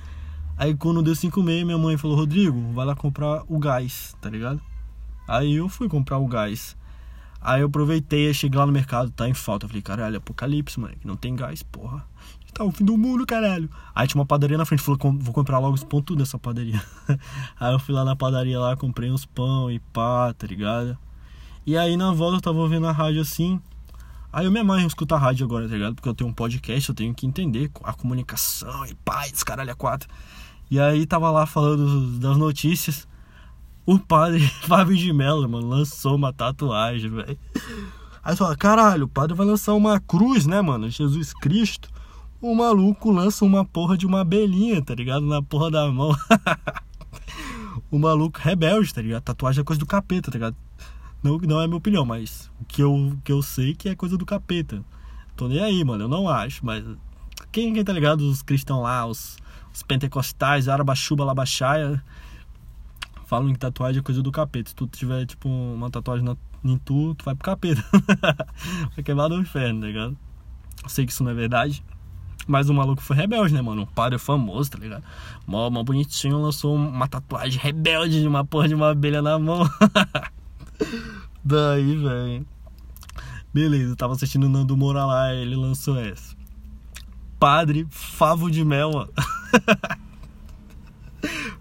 Aí 0.56 0.72
quando 0.72 1.02
deu 1.02 1.16
5 1.16 1.40
e 1.40 1.42
meia, 1.42 1.64
minha 1.64 1.76
mãe 1.76 1.96
falou, 1.96 2.16
Rodrigo, 2.16 2.72
vai 2.72 2.86
lá 2.86 2.94
comprar 2.94 3.42
o 3.48 3.58
gás, 3.58 4.16
tá 4.20 4.30
ligado? 4.30 4.62
Aí 5.26 5.56
eu 5.56 5.68
fui 5.68 5.88
comprar 5.88 6.18
o 6.18 6.28
gás. 6.28 6.76
Aí 7.40 7.60
eu 7.60 7.66
aproveitei, 7.66 8.32
cheguei 8.32 8.56
lá 8.56 8.66
no 8.66 8.72
mercado, 8.72 9.10
tá 9.10 9.28
em 9.28 9.34
falta. 9.34 9.66
Eu 9.66 9.68
falei, 9.68 9.82
caralho, 9.82 10.16
apocalipse, 10.18 10.78
mano, 10.78 10.94
que 10.96 11.06
não 11.06 11.16
tem 11.16 11.34
gás, 11.34 11.60
porra. 11.60 12.04
Tá 12.54 12.62
o 12.64 12.70
fim 12.70 12.84
do 12.84 12.96
mundo, 12.96 13.26
caralho. 13.26 13.68
Aí 13.94 14.06
tinha 14.06 14.20
uma 14.20 14.26
padaria 14.26 14.56
na 14.56 14.64
frente, 14.64 14.82
falou, 14.82 14.98
vou 15.18 15.34
comprar 15.34 15.58
logo 15.58 15.74
os 15.74 15.82
pão 15.82 16.00
tudo 16.00 16.20
dessa 16.20 16.38
padaria. 16.38 16.80
aí 17.58 17.74
eu 17.74 17.80
fui 17.80 17.92
lá 17.92 18.04
na 18.04 18.14
padaria 18.14 18.60
lá, 18.60 18.76
comprei 18.76 19.10
uns 19.10 19.26
pão 19.26 19.68
e 19.70 19.80
pá, 19.92 20.32
tá 20.32 20.46
ligado? 20.46 20.96
E 21.66 21.76
aí 21.76 21.96
na 21.96 22.12
volta 22.12 22.36
eu 22.36 22.40
tava 22.40 22.58
ouvindo 22.58 22.86
a 22.86 22.92
rádio 22.92 23.20
assim, 23.20 23.60
Aí 24.36 24.44
eu 24.44 24.52
me 24.52 24.60
amarro 24.60 24.86
escutar 24.86 25.16
rádio 25.16 25.46
agora, 25.46 25.66
tá 25.66 25.72
ligado? 25.72 25.94
Porque 25.94 26.06
eu 26.10 26.14
tenho 26.14 26.28
um 26.28 26.32
podcast, 26.34 26.90
eu 26.90 26.94
tenho 26.94 27.14
que 27.14 27.26
entender 27.26 27.70
a 27.82 27.94
comunicação 27.94 28.84
e 28.84 28.94
paz, 28.96 29.42
caralho, 29.42 29.72
a 29.72 29.74
quatro. 29.74 30.10
E 30.70 30.78
aí 30.78 31.06
tava 31.06 31.30
lá 31.30 31.46
falando 31.46 32.18
das 32.18 32.36
notícias. 32.36 33.08
O 33.86 33.98
padre 33.98 34.46
Fábio 34.68 34.94
de 34.94 35.10
Mello, 35.10 35.48
mano, 35.48 35.66
lançou 35.66 36.16
uma 36.16 36.34
tatuagem, 36.34 37.08
velho. 37.08 37.38
Aí 38.22 38.34
você 38.34 38.36
fala, 38.36 38.54
caralho, 38.54 39.06
o 39.06 39.08
padre 39.08 39.34
vai 39.34 39.46
lançar 39.46 39.72
uma 39.72 39.98
cruz, 39.98 40.44
né, 40.44 40.60
mano? 40.60 40.90
Jesus 40.90 41.32
Cristo. 41.32 41.88
O 42.38 42.54
maluco 42.54 43.10
lança 43.10 43.42
uma 43.42 43.64
porra 43.64 43.96
de 43.96 44.04
uma 44.04 44.20
abelhinha, 44.20 44.82
tá 44.82 44.94
ligado? 44.94 45.24
Na 45.24 45.40
porra 45.40 45.70
da 45.70 45.90
mão. 45.90 46.14
o 47.90 47.98
maluco 47.98 48.38
rebelde, 48.38 48.92
tá 48.92 49.00
ligado? 49.00 49.22
Tatuagem 49.22 49.62
é 49.62 49.64
coisa 49.64 49.80
do 49.80 49.86
capeta, 49.86 50.30
tá 50.30 50.36
ligado? 50.36 50.65
Não, 51.22 51.38
não 51.38 51.60
é 51.60 51.66
minha 51.66 51.78
opinião, 51.78 52.04
mas 52.04 52.50
o 52.60 52.64
que 52.64 52.82
eu, 52.82 53.16
que 53.24 53.32
eu 53.32 53.42
sei 53.42 53.74
que 53.74 53.88
é 53.88 53.94
coisa 53.94 54.16
do 54.16 54.26
capeta. 54.26 54.82
Tô 55.36 55.48
nem 55.48 55.60
aí, 55.60 55.84
mano, 55.84 56.04
eu 56.04 56.08
não 56.08 56.28
acho, 56.28 56.64
mas. 56.64 56.84
Quem, 57.52 57.72
quem 57.72 57.84
tá 57.84 57.92
ligado? 57.92 58.20
Os 58.20 58.42
cristãos 58.42 58.82
lá, 58.82 59.06
os, 59.06 59.36
os 59.72 59.82
pentecostais, 59.82 60.68
arabachuba, 60.68 61.24
labachaia, 61.24 62.02
falam 63.26 63.52
que 63.52 63.58
tatuagem 63.58 64.00
é 64.00 64.02
coisa 64.02 64.22
do 64.22 64.32
capeta. 64.32 64.70
Se 64.70 64.74
tu 64.74 64.86
tiver, 64.86 65.26
tipo, 65.26 65.48
uma 65.48 65.90
tatuagem 65.90 66.24
na, 66.24 66.36
em 66.64 66.78
tu, 66.78 67.14
tu 67.14 67.24
vai 67.24 67.34
pro 67.34 67.44
capeta. 67.44 67.84
vai 68.94 69.04
queimar 69.04 69.28
no 69.28 69.38
inferno, 69.38 69.80
tá 69.80 69.86
ligado? 69.86 70.16
Eu 70.82 70.88
sei 70.88 71.04
que 71.04 71.12
isso 71.12 71.22
não 71.22 71.30
é 71.30 71.34
verdade. 71.34 71.84
Mas 72.46 72.68
o 72.68 72.74
maluco 72.74 73.02
foi 73.02 73.16
rebelde, 73.16 73.52
né, 73.52 73.60
mano? 73.60 73.82
Um 73.82 73.86
padre 73.86 74.18
famoso, 74.18 74.70
tá 74.70 74.78
ligado? 74.78 75.02
Mó, 75.46 75.68
mó 75.68 75.82
bonitinho 75.82 76.40
lançou 76.40 76.76
uma 76.76 77.08
tatuagem 77.08 77.60
rebelde 77.60 78.20
de 78.20 78.28
uma 78.28 78.44
porra 78.44 78.68
de 78.68 78.74
uma 78.74 78.90
abelha 78.90 79.20
na 79.20 79.38
mão. 79.38 79.68
Daí, 81.44 81.96
velho. 81.96 82.46
Beleza, 83.52 83.92
eu 83.92 83.96
tava 83.96 84.12
assistindo 84.12 84.44
o 84.44 84.48
Nando 84.48 84.76
Moura 84.76 85.04
lá, 85.04 85.34
ele 85.34 85.56
lançou 85.56 85.98
essa. 85.98 86.36
Padre 87.38 87.86
Favo 87.90 88.50
de 88.50 88.64
Mel, 88.64 88.90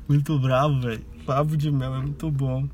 muito 0.07 0.37
bravo, 0.39 0.81
velho. 0.81 1.05
Favo 1.25 1.55
de 1.55 1.71
Mel 1.71 1.95
é 1.95 2.01
muito 2.01 2.29
bom. 2.31 2.67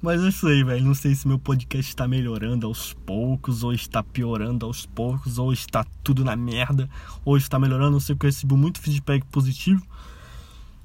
Mas 0.00 0.22
eu 0.22 0.30
sei, 0.30 0.62
velho. 0.62 0.84
Não 0.84 0.94
sei 0.94 1.14
se 1.14 1.26
meu 1.26 1.38
podcast 1.38 1.90
está 1.90 2.06
melhorando 2.06 2.66
aos 2.66 2.92
poucos, 2.92 3.62
ou 3.62 3.72
está 3.72 4.02
piorando 4.02 4.66
aos 4.66 4.86
poucos, 4.86 5.38
ou 5.38 5.52
está 5.52 5.84
tudo 6.02 6.24
na 6.24 6.36
merda, 6.36 6.88
ou 7.24 7.36
está 7.36 7.58
melhorando. 7.58 7.92
Não 7.92 8.00
sei 8.00 8.14
porque 8.14 8.26
eu 8.26 8.30
recebi 8.30 8.54
muito 8.54 8.80
feedback 8.80 9.24
positivo. 9.26 9.82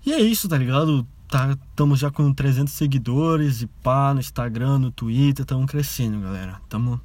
E 0.06 0.14
é 0.14 0.20
isso, 0.20 0.48
tá 0.48 0.58
ligado? 0.58 1.06
Tá, 1.30 1.52
estamos 1.52 2.00
já 2.00 2.10
com 2.12 2.34
300 2.34 2.74
seguidores 2.74 3.62
e 3.62 3.68
pá, 3.68 4.14
no 4.14 4.20
Instagram, 4.20 4.80
no 4.80 4.92
Twitter, 4.92 5.44
estamos 5.44 5.70
crescendo, 5.70 6.20
galera. 6.20 6.60
Estamos 6.64 7.00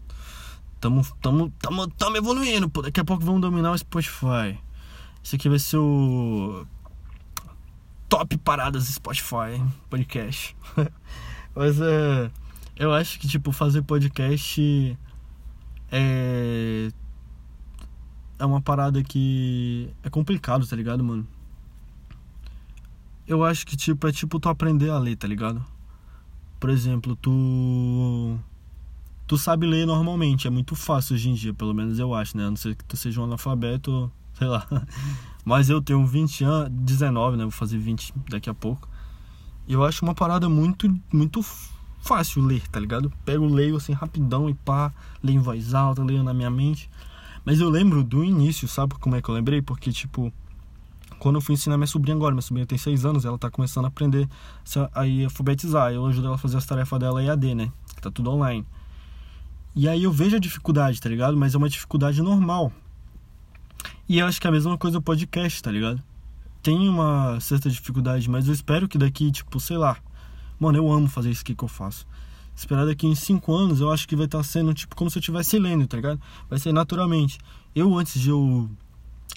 tamo, 0.81 1.03
tamo, 1.21 1.53
tamo, 1.61 1.89
tamo 1.89 2.17
evoluindo, 2.17 2.69
pô. 2.69 2.83
Daqui 2.83 3.01
a 3.01 3.05
pouco 3.05 3.25
vamos 3.25 3.41
dominar 3.41 3.73
o 3.73 3.79
Spotify. 3.79 4.59
Esse 5.23 5.37
aqui 5.37 5.49
vai 5.49 5.59
ser 5.59 5.77
o 5.77 6.67
top 8.09 8.37
paradas 8.39 8.85
Spotify, 8.85 9.63
podcast. 9.89 10.57
Mas 11.55 11.81
é, 11.81 12.31
eu 12.77 12.93
acho 12.93 13.19
que 13.21 13.29
tipo 13.29 13.53
fazer 13.53 13.83
podcast 13.83 14.99
é 15.93 16.91
é 18.39 18.45
uma 18.45 18.61
parada 18.61 19.03
que 19.03 19.89
é 20.03 20.11
complicado, 20.11 20.67
tá 20.67 20.75
ligado, 20.75 21.05
mano? 21.05 21.27
Eu 23.27 23.45
acho 23.45 23.67
que 23.67 23.77
tipo 23.77 24.07
é 24.07 24.13
tipo 24.13 24.39
tu 24.39 24.49
aprender 24.49 24.91
a 24.91 24.99
ler, 24.99 25.17
tá 25.17 25.27
ligado? 25.27 25.65
Por 26.61 26.71
exemplo, 26.71 27.17
tu 27.17 28.39
tu 29.27 29.39
sabe 29.39 29.67
ler 29.67 29.87
normalmente, 29.87 30.47
é 30.47 30.51
muito 30.51 30.75
fácil 30.77 31.15
hoje 31.15 31.31
em 31.31 31.35
dia, 31.35 31.55
pelo 31.55 31.75
menos 31.75 31.99
eu 31.99 32.15
acho, 32.15 32.37
né? 32.37 32.47
A 32.47 32.51
não 32.51 32.57
ser 32.57 32.75
que 32.75 32.85
tu 32.85 32.97
seja 32.97 33.21
um 33.21 33.25
analfabeto, 33.25 34.11
sei 34.35 34.47
lá. 34.47 34.67
Mas 35.45 35.69
eu 35.69 35.81
tenho 35.83 36.07
20 36.07 36.45
anos, 36.45 36.71
19, 36.71 37.37
né? 37.37 37.45
Vou 37.45 37.51
fazer 37.51 37.79
20 37.79 38.15
daqui 38.31 38.49
a 38.49 38.55
pouco. 38.55 38.89
E 39.67 39.73
eu 39.73 39.85
acho 39.85 40.05
uma 40.05 40.15
parada 40.15 40.49
muito 40.49 40.93
muito 41.13 41.43
fácil 42.01 42.43
ler, 42.43 42.67
tá 42.69 42.79
ligado? 42.79 43.11
Pego, 43.25 43.47
leio 43.47 43.77
assim 43.77 43.93
rapidão 43.93 44.49
e 44.49 44.55
pá, 44.55 44.93
leio 45.23 45.39
em 45.39 45.43
voz 45.43 45.73
alta, 45.73 46.05
leio 46.05 46.23
na 46.23 46.35
minha 46.35 46.51
mente. 46.51 46.91
Mas 47.45 47.61
eu 47.61 47.69
lembro 47.69 48.05
do 48.05 48.23
início, 48.23 48.69
sabe 48.69 48.95
como 48.95 49.17
é 49.17 49.23
que 49.23 49.29
eu 49.29 49.35
lembrei? 49.35 49.63
Porque 49.63 49.91
tipo, 49.91 50.33
quando 51.19 51.37
eu 51.37 51.41
fui 51.41 51.55
ensinar 51.55 51.77
minha 51.77 51.87
sobrinha 51.87 52.17
agora, 52.17 52.33
minha 52.33 52.43
sobrinha 52.43 52.67
tem 52.67 52.79
6 52.79 53.05
anos, 53.05 53.25
ela 53.25 53.39
tá 53.39 53.51
começando 53.51 53.85
a 53.87 53.89
aprender 53.89 54.29
a 54.93 55.03
alfabetizar. 55.25 55.93
Eu 55.93 56.07
ajudo 56.07 56.27
ela 56.27 56.37
a 56.37 56.39
fazer 56.39 56.57
as 56.57 56.67
tarefas 56.67 56.99
dela 56.99 57.23
EAD, 57.23 57.55
né? 57.55 57.73
Que 57.95 58.03
tá 58.03 58.11
tudo 58.11 58.31
online. 58.31 58.65
E 59.75 59.89
aí 59.89 60.05
eu 60.05 60.13
vejo 60.13 60.37
a 60.37 60.39
dificuldade, 60.39 61.01
tá 61.01 61.09
ligado? 61.09 61.37
Mas 61.37 61.55
é 61.55 61.59
uma 61.59 61.69
dificuldade 61.69 62.23
normal. 62.23 62.73
E 64.09 64.19
eu 64.19 64.27
acho 64.27 64.41
que 64.41 64.47
é 64.47 64.51
a 64.51 64.53
mesma 64.53 64.79
coisa 64.79 64.99
o 64.99 65.03
podcast, 65.03 65.63
tá 65.63 65.71
ligado? 65.71 66.01
Tem 66.63 66.89
uma 66.89 67.41
certa 67.41 67.69
dificuldade, 67.69 68.29
mas 68.31 68.47
eu 68.47 68.55
espero 68.55 68.89
que 68.89 68.97
daqui, 68.97 69.31
tipo, 69.33 69.59
sei 69.59 69.77
lá. 69.77 69.97
Mano, 70.61 70.79
eu 70.79 70.91
amo 70.93 71.09
fazer 71.09 71.31
isso 71.31 71.43
aqui 71.43 71.55
que 71.55 71.65
eu 71.65 71.69
faço. 71.69 72.07
Esperar 72.55 72.87
daqui 72.87 73.07
em 73.07 73.15
5 73.15 73.53
anos, 73.53 73.81
eu 73.81 73.91
acho 73.91 74.07
que 74.07 74.15
vai 74.15 74.27
estar 74.27 74.39
tá 74.39 74.45
sendo, 74.45 74.73
tipo, 74.73 74.95
como 74.95 75.11
se 75.11 75.19
eu 75.19 75.21
estivesse 75.21 75.59
lendo, 75.59 75.87
tá 75.87 75.97
ligado? 75.97 76.21
Vai 76.49 76.59
ser 76.59 76.73
naturalmente. 76.73 77.39
Eu, 77.75 77.99
antes 77.99 78.21
de 78.21 78.31
eu 78.31 78.71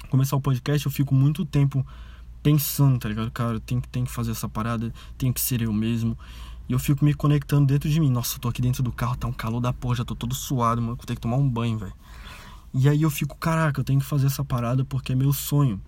começar 0.10 0.36
o 0.36 0.42
podcast, 0.42 0.86
eu 0.86 0.92
fico 0.92 1.13
muito 1.13 1.46
tempo 1.46 1.86
pensando, 2.42 2.98
tá 2.98 3.10
ligado? 3.10 3.30
Cara, 3.32 3.60
tem, 3.60 3.80
tem 3.80 4.06
que 4.06 4.12
fazer 4.12 4.32
essa 4.32 4.48
parada, 4.48 4.94
tem 5.18 5.34
que 5.34 5.42
ser 5.42 5.62
eu 5.62 5.74
mesmo. 5.74 6.18
E 6.70 6.74
eu 6.74 6.80
fico 6.80 7.04
me 7.04 7.13
conectando 7.13 7.66
dentro 7.66 7.89
de 7.89 8.00
mim. 8.00 8.10
Nossa, 8.10 8.36
eu 8.36 8.39
tô 8.39 8.48
aqui 8.50 8.62
dentro 8.62 8.84
do 8.84 8.92
carro, 8.92 9.16
tá 9.16 9.27
um 9.27 9.34
calor 9.34 9.62
da 9.62 9.72
porra, 9.72 9.96
já 9.96 10.06
tô 10.06 10.16
todo 10.16 10.36
suado, 10.36 10.82
mano. 10.82 10.96
Vou 10.96 11.06
ter 11.06 11.16
que 11.16 11.22
tomar 11.22 11.38
um 11.38 11.50
banho, 11.50 11.77
velho. 11.77 11.94
E 12.74 12.88
aí 12.89 13.01
eu 13.01 13.10
fico, 13.10 13.38
caraca, 13.38 13.80
eu 13.80 13.84
tenho 13.84 14.00
que 14.00 14.06
fazer 14.06 14.27
essa 14.27 14.44
parada 14.44 14.84
porque 14.84 15.13
é 15.13 15.16
meu 15.16 15.32
sonho. 15.32 15.82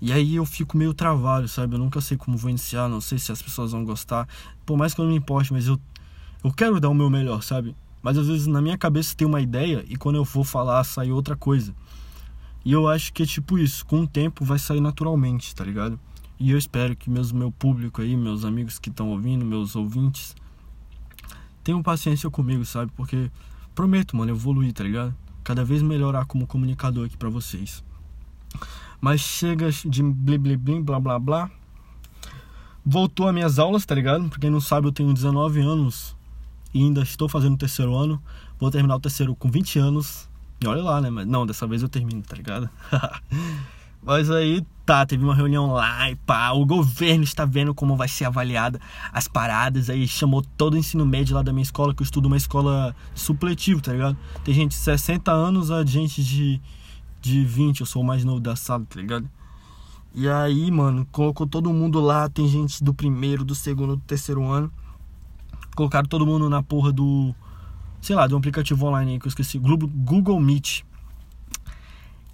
E 0.00 0.12
aí 0.12 0.34
eu 0.34 0.44
fico 0.44 0.76
meio 0.76 0.92
travado, 0.92 1.48
sabe? 1.48 1.74
Eu 1.74 1.78
nunca 1.78 2.00
sei 2.00 2.16
como 2.16 2.36
vou 2.36 2.50
iniciar, 2.50 2.88
não 2.88 3.00
sei 3.00 3.18
se 3.18 3.32
as 3.32 3.40
pessoas 3.40 3.72
vão 3.72 3.84
gostar. 3.84 4.28
Por 4.66 4.76
mais 4.76 4.92
que 4.92 5.00
eu 5.00 5.04
não 5.04 5.12
me 5.12 5.18
importe, 5.18 5.52
mas 5.52 5.66
eu, 5.66 5.80
eu 6.42 6.52
quero 6.52 6.80
dar 6.80 6.88
o 6.88 6.94
meu 6.94 7.08
melhor, 7.08 7.42
sabe? 7.42 7.74
Mas 8.02 8.18
às 8.18 8.26
vezes 8.26 8.46
na 8.46 8.60
minha 8.60 8.76
cabeça 8.76 9.14
tem 9.14 9.26
uma 9.26 9.40
ideia 9.40 9.84
e 9.88 9.96
quando 9.96 10.16
eu 10.16 10.24
vou 10.24 10.44
falar 10.44 10.82
sai 10.84 11.12
outra 11.12 11.36
coisa. 11.36 11.74
E 12.64 12.72
eu 12.72 12.88
acho 12.88 13.12
que 13.12 13.22
é 13.22 13.26
tipo 13.26 13.58
isso, 13.58 13.84
com 13.84 14.02
o 14.02 14.06
tempo 14.06 14.44
vai 14.44 14.58
sair 14.58 14.80
naturalmente, 14.80 15.54
tá 15.54 15.64
ligado? 15.64 15.98
E 16.38 16.50
eu 16.50 16.58
espero 16.58 16.96
que 16.96 17.10
meus, 17.10 17.32
meu 17.32 17.50
público 17.50 18.02
aí, 18.02 18.16
meus 18.16 18.44
amigos 18.44 18.78
que 18.78 18.88
estão 18.88 19.10
ouvindo, 19.10 19.44
meus 19.44 19.76
ouvintes, 19.76 20.34
tenham 21.62 21.82
paciência 21.82 22.28
comigo, 22.30 22.64
sabe? 22.64 22.92
Porque 22.96 23.30
prometo, 23.74 24.16
mano, 24.16 24.32
evoluir, 24.32 24.72
tá 24.72 24.84
ligado? 24.84 25.14
Cada 25.44 25.64
vez 25.64 25.82
melhorar 25.82 26.24
como 26.26 26.46
comunicador 26.46 27.06
aqui 27.06 27.16
para 27.16 27.28
vocês. 27.28 27.82
Mas 29.00 29.20
chega 29.20 29.70
de 29.70 30.02
blim 30.02 30.38
blim 30.38 30.56
blim, 30.56 30.82
blá 30.82 31.00
blá 31.00 31.18
blá. 31.18 31.50
Voltou 32.84 33.28
a 33.28 33.32
minhas 33.32 33.58
aulas, 33.58 33.84
tá 33.84 33.94
ligado? 33.94 34.28
Pra 34.28 34.38
quem 34.38 34.50
não 34.50 34.60
sabe, 34.60 34.86
eu 34.86 34.92
tenho 34.92 35.12
19 35.12 35.60
anos 35.60 36.16
e 36.74 36.82
ainda 36.82 37.02
estou 37.02 37.28
fazendo 37.28 37.54
o 37.54 37.58
terceiro 37.58 37.94
ano. 37.94 38.22
Vou 38.58 38.70
terminar 38.70 38.96
o 38.96 39.00
terceiro 39.00 39.34
com 39.36 39.50
20 39.50 39.78
anos. 39.78 40.28
E 40.62 40.66
olha 40.66 40.82
lá, 40.82 41.00
né? 41.00 41.10
Mas 41.10 41.26
não, 41.26 41.44
dessa 41.44 41.66
vez 41.66 41.82
eu 41.82 41.88
termino, 41.88 42.22
tá 42.22 42.36
ligado? 42.36 42.70
Mas 44.04 44.30
aí 44.30 44.64
tá, 44.84 45.06
teve 45.06 45.24
uma 45.24 45.34
reunião 45.34 45.72
lá 45.72 46.10
e 46.10 46.16
pá, 46.16 46.50
o 46.50 46.66
governo 46.66 47.22
está 47.22 47.44
vendo 47.44 47.72
como 47.72 47.96
vai 47.96 48.08
ser 48.08 48.24
avaliada 48.24 48.80
as 49.12 49.28
paradas, 49.28 49.88
aí 49.88 50.08
chamou 50.08 50.42
todo 50.42 50.74
o 50.74 50.76
ensino 50.76 51.06
médio 51.06 51.36
lá 51.36 51.42
da 51.42 51.52
minha 51.52 51.62
escola, 51.62 51.94
que 51.94 52.02
eu 52.02 52.04
estudo 52.04 52.26
uma 52.26 52.36
escola 52.36 52.96
supletivo, 53.14 53.80
tá 53.80 53.92
ligado? 53.92 54.16
Tem 54.44 54.52
gente 54.52 54.70
de 54.70 54.76
60 54.76 55.30
anos 55.30 55.70
a 55.70 55.84
gente 55.84 56.22
de, 56.22 56.60
de 57.20 57.44
20, 57.44 57.80
eu 57.80 57.86
sou 57.86 58.02
o 58.02 58.04
mais 58.04 58.24
novo 58.24 58.40
da 58.40 58.56
sala, 58.56 58.84
tá 58.88 59.00
ligado? 59.00 59.30
E 60.14 60.28
aí, 60.28 60.68
mano, 60.70 61.06
colocou 61.12 61.46
todo 61.46 61.72
mundo 61.72 62.00
lá, 62.00 62.28
tem 62.28 62.48
gente 62.48 62.82
do 62.82 62.92
primeiro, 62.92 63.44
do 63.44 63.54
segundo, 63.54 63.96
do 63.96 64.02
terceiro 64.02 64.44
ano. 64.44 64.70
Colocaram 65.76 66.06
todo 66.06 66.26
mundo 66.26 66.50
na 66.50 66.62
porra 66.62 66.92
do, 66.92 67.34
sei 68.02 68.16
lá, 68.16 68.26
do 68.26 68.36
aplicativo 68.36 68.84
online 68.84 69.12
aí 69.12 69.18
que 69.20 69.26
eu 69.26 69.30
esqueci, 69.30 69.58
Google 69.58 70.40
Meet. 70.40 70.82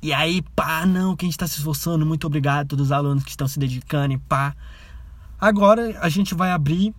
E 0.00 0.12
aí, 0.12 0.42
pá, 0.56 0.87
não, 0.87 1.14
que 1.14 1.25
a 1.25 1.26
gente 1.26 1.34
está 1.34 1.46
se 1.46 1.58
esforçando, 1.58 2.06
muito 2.06 2.26
obrigado 2.26 2.62
a 2.62 2.64
todos 2.64 2.87
os 2.87 2.92
alunos 2.92 3.22
que 3.22 3.30
estão 3.30 3.46
se 3.46 3.58
dedicando 3.58 4.14
e 4.14 4.18
pá. 4.18 4.56
Agora 5.38 5.98
a 6.00 6.08
gente 6.08 6.34
vai 6.34 6.50
abrir 6.50 6.94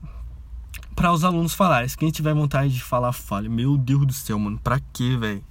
para 0.95 1.11
os 1.11 1.23
alunos 1.23 1.53
falarem. 1.53 1.89
Se 1.89 1.97
quem 1.97 2.11
tiver 2.11 2.33
vontade 2.33 2.73
de 2.73 2.83
falar, 2.83 3.11
fale. 3.11 3.49
Meu 3.49 3.77
Deus 3.77 4.05
do 4.05 4.13
céu, 4.13 4.38
mano, 4.38 4.59
pra 4.61 4.79
quê, 4.93 5.17
velho? 5.17 5.43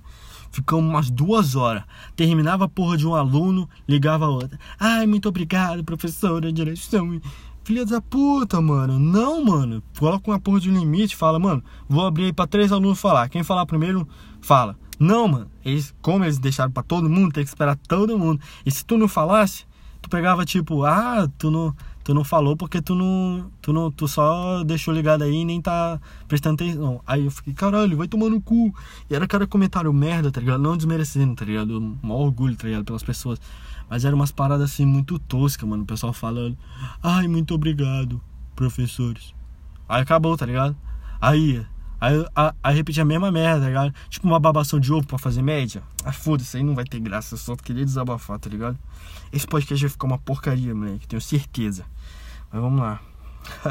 Ficamos 0.50 0.88
umas 0.88 1.10
duas 1.10 1.56
horas. 1.56 1.82
Terminava 2.14 2.66
a 2.66 2.68
porra 2.68 2.96
de 2.96 3.06
um 3.06 3.14
aluno, 3.14 3.68
ligava 3.87 4.26
a 4.26 4.28
outra. 4.28 4.58
Ai, 4.78 5.06
muito 5.06 5.28
obrigado, 5.28 5.82
professora, 5.82 6.52
direção. 6.52 7.20
Filha 7.68 7.84
da 7.84 8.00
puta, 8.00 8.62
mano. 8.62 8.98
Não, 8.98 9.44
mano. 9.44 9.82
Coloca 9.98 10.30
uma 10.30 10.40
porra 10.40 10.58
de 10.58 10.70
limite, 10.70 11.14
fala, 11.14 11.38
mano, 11.38 11.62
vou 11.87 12.06
abrir 12.06 12.25
aí 12.25 12.32
pra 12.32 12.46
três 12.46 12.72
alunos 12.72 12.98
falar. 12.98 13.28
Quem 13.28 13.42
falar 13.42 13.66
primeiro, 13.66 14.08
fala. 14.40 14.75
Não, 14.98 15.28
mano. 15.28 15.50
Eles, 15.62 15.94
como 16.00 16.25
eles 16.25 16.38
deixaram 16.38 16.72
para 16.72 16.82
todo 16.82 17.10
mundo, 17.10 17.30
tem 17.30 17.44
que 17.44 17.50
esperar 17.50 17.76
todo 17.76 18.18
mundo. 18.18 18.40
E 18.64 18.70
se 18.70 18.82
tu 18.87 18.96
não 18.96 19.06
falasse, 19.06 19.66
tu 20.00 20.08
pegava 20.08 20.46
tipo, 20.46 20.82
ah, 20.82 21.28
tu 21.37 21.50
não, 21.50 21.76
tu 22.02 22.14
não 22.14 22.25
falou 22.25 22.56
porque 22.56 22.80
tu 22.80 22.94
não, 22.94 23.50
tu 23.60 23.70
não, 23.70 23.90
tu 23.90 24.08
só 24.08 24.64
deixou 24.64 24.94
ligado 24.94 25.20
aí 25.20 25.34
e 25.34 25.44
nem 25.44 25.60
tá 25.60 26.00
prestando 26.26 26.54
atenção. 26.54 27.02
Aí 27.06 27.26
eu 27.26 27.30
fiquei, 27.30 27.52
caralho, 27.52 27.98
vai 27.98 28.08
tomar 28.08 28.30
no 28.30 28.40
cu. 28.40 28.75
E 29.10 29.14
era 29.14 29.26
cada 29.28 29.46
comentário 29.46 29.92
merda, 29.92 30.32
tá 30.32 30.40
ligado? 30.40 30.62
Não 30.62 30.75
desmerecendo, 30.75 31.34
tá 31.34 31.44
ligado? 31.44 31.78
Um 31.78 32.10
orgulho, 32.12 32.56
tá 32.56 32.66
ligado? 32.66 32.87
Pelas 32.87 33.02
pessoas. 33.02 33.38
Mas 33.88 34.04
eram 34.04 34.16
umas 34.16 34.33
paradas 34.33 34.73
assim 34.73 34.85
muito 34.85 35.18
toscas, 35.18 35.68
mano. 35.68 35.83
O 35.83 35.87
pessoal 35.87 36.12
falando, 36.12 36.57
ai, 37.02 37.26
muito 37.26 37.54
obrigado, 37.54 38.21
professores. 38.54 39.35
Aí 39.88 40.02
acabou, 40.02 40.37
tá 40.37 40.45
ligado? 40.45 40.76
Aí, 41.21 41.64
Aí, 42.00 42.14
aí, 42.35 42.52
aí 42.62 42.76
repetir 42.76 43.02
a 43.02 43.04
mesma 43.04 43.30
merda, 43.33 43.62
tá 43.62 43.66
ligado? 43.66 43.95
Tipo 44.09 44.28
uma 44.28 44.38
babação 44.38 44.78
de 44.78 44.92
ovo 44.92 45.07
pra 45.07 45.18
fazer 45.18 45.42
média. 45.42 45.83
Ah, 46.04 46.12
foda-se, 46.12 46.57
aí 46.57 46.62
não 46.62 46.75
vai 46.75 46.85
ter 46.85 47.00
graça, 47.00 47.35
eu 47.35 47.38
só 47.38 47.57
queria 47.57 47.85
desabafar, 47.85 48.38
tá 48.38 48.49
ligado? 48.49 48.78
Esse 49.33 49.47
podcast 49.47 49.85
vai 49.85 49.90
ficar 49.90 50.07
uma 50.07 50.18
porcaria, 50.18 50.75
moleque, 50.75 51.09
tenho 51.09 51.21
certeza. 51.21 51.85
Mas 52.52 52.62
vamos 52.62 52.80
lá. 52.80 53.00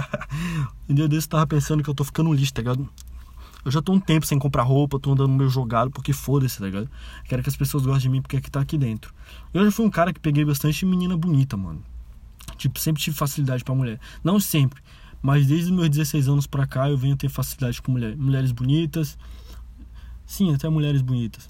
um 0.90 0.94
dia 0.94 1.08
desse 1.08 1.28
eu 1.28 1.32
tava 1.32 1.48
pensando 1.48 1.82
que 1.82 1.90
eu 1.90 1.96
tô 1.96 2.04
ficando 2.04 2.34
lixo, 2.34 2.54
tá 2.54 2.62
ligado? 2.62 2.90
Eu 3.66 3.72
já 3.72 3.82
tô 3.82 3.92
um 3.92 4.00
tempo 4.00 4.26
sem 4.26 4.40
comprar 4.40 4.64
roupa, 4.64 5.00
tô 5.00 5.12
andando 5.12 5.30
meio 5.30 5.50
jogado, 5.50 5.92
porque 5.92 6.14
foda-se, 6.14 6.60
tá 6.60 6.66
ligado? 6.66 6.90
Quero 7.26 7.44
que 7.44 7.50
as 7.50 7.56
pessoas 7.56 7.86
gostem 7.86 8.04
de 8.04 8.10
mim 8.10 8.22
porque 8.22 8.38
é 8.38 8.42
que 8.42 8.50
tá 8.50 8.62
aqui 8.62 8.78
dentro. 8.78 9.14
Eu 9.54 9.66
já 9.66 9.72
fui 9.72 9.86
um 9.86 9.90
cara 9.90 10.14
que 10.14 10.20
peguei 10.20 10.46
bastante 10.46 10.86
menina 10.86 11.18
bonita, 11.18 11.58
mano. 11.58 11.84
Tipo, 12.58 12.80
sempre 12.80 13.02
tive 13.02 13.18
facilidade 13.18 13.64
pra 13.64 13.76
mulher. 13.76 14.00
Não 14.24 14.40
sempre, 14.40 14.82
mas 15.22 15.48
desde 15.48 15.72
meus 15.72 15.90
16 15.90 16.28
anos 16.28 16.48
pra 16.48 16.66
cá 16.66 16.90
eu 16.90 16.98
venho 16.98 17.18
ter 17.18 17.30
facilidade 17.30 17.82
com 17.82 17.92
mulher, 17.92 18.16
mulheres 18.16 18.52
bonitas. 18.52 19.18
Sim, 20.26 20.54
até 20.54 20.70
mulheres 20.70 21.02
bonitas. 21.02 21.50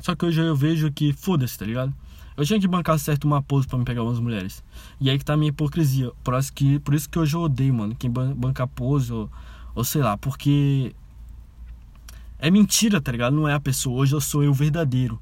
Só 0.00 0.14
que 0.14 0.26
hoje 0.26 0.40
eu 0.40 0.56
vejo 0.56 0.90
que 0.92 1.12
foda-se, 1.12 1.58
tá 1.58 1.64
ligado? 1.64 1.94
Eu 2.36 2.44
tinha 2.44 2.58
que 2.58 2.66
bancar 2.66 2.98
certo 2.98 3.24
uma 3.24 3.40
pose 3.40 3.66
para 3.66 3.78
me 3.78 3.84
pegar 3.84 4.02
umas 4.02 4.18
mulheres. 4.18 4.62
E 5.00 5.08
aí 5.08 5.18
que 5.18 5.24
tá 5.24 5.34
a 5.34 5.36
minha 5.36 5.50
hipocrisia. 5.50 6.10
Por 6.22 6.34
isso 6.34 6.52
que, 6.52 6.78
por 6.80 6.94
isso 6.94 7.08
que 7.08 7.18
hoje 7.18 7.36
eu 7.36 7.42
odeio, 7.42 7.72
mano, 7.72 7.94
quem 7.94 8.10
banca 8.10 8.66
pose 8.66 9.12
ou, 9.12 9.30
ou 9.74 9.84
sei 9.84 10.02
lá, 10.02 10.16
porque 10.18 10.94
é 12.44 12.50
mentira, 12.50 13.00
tá 13.00 13.10
ligado? 13.10 13.34
Não 13.34 13.48
é 13.48 13.54
a 13.54 13.58
pessoa. 13.58 14.02
Hoje 14.02 14.14
eu 14.14 14.20
sou 14.20 14.44
eu 14.44 14.52
verdadeiro. 14.52 15.18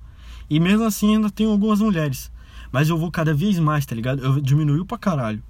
E 0.51 0.59
mesmo 0.59 0.85
assim 0.85 1.15
ainda 1.15 1.31
tenho 1.31 1.53
algumas 1.53 1.79
mulheres. 1.79 2.33
Mas 2.73 2.89
eu 2.89 2.99
vou 2.99 3.13
cada 3.13 3.33
vez 3.33 3.61
mais, 3.61 3.87
tá 3.87 3.95
ligado? 3.95 4.21
Eu 4.25 4.41
diminuiu 4.41 4.85
pra 4.85 4.99
caralho. 4.99 5.41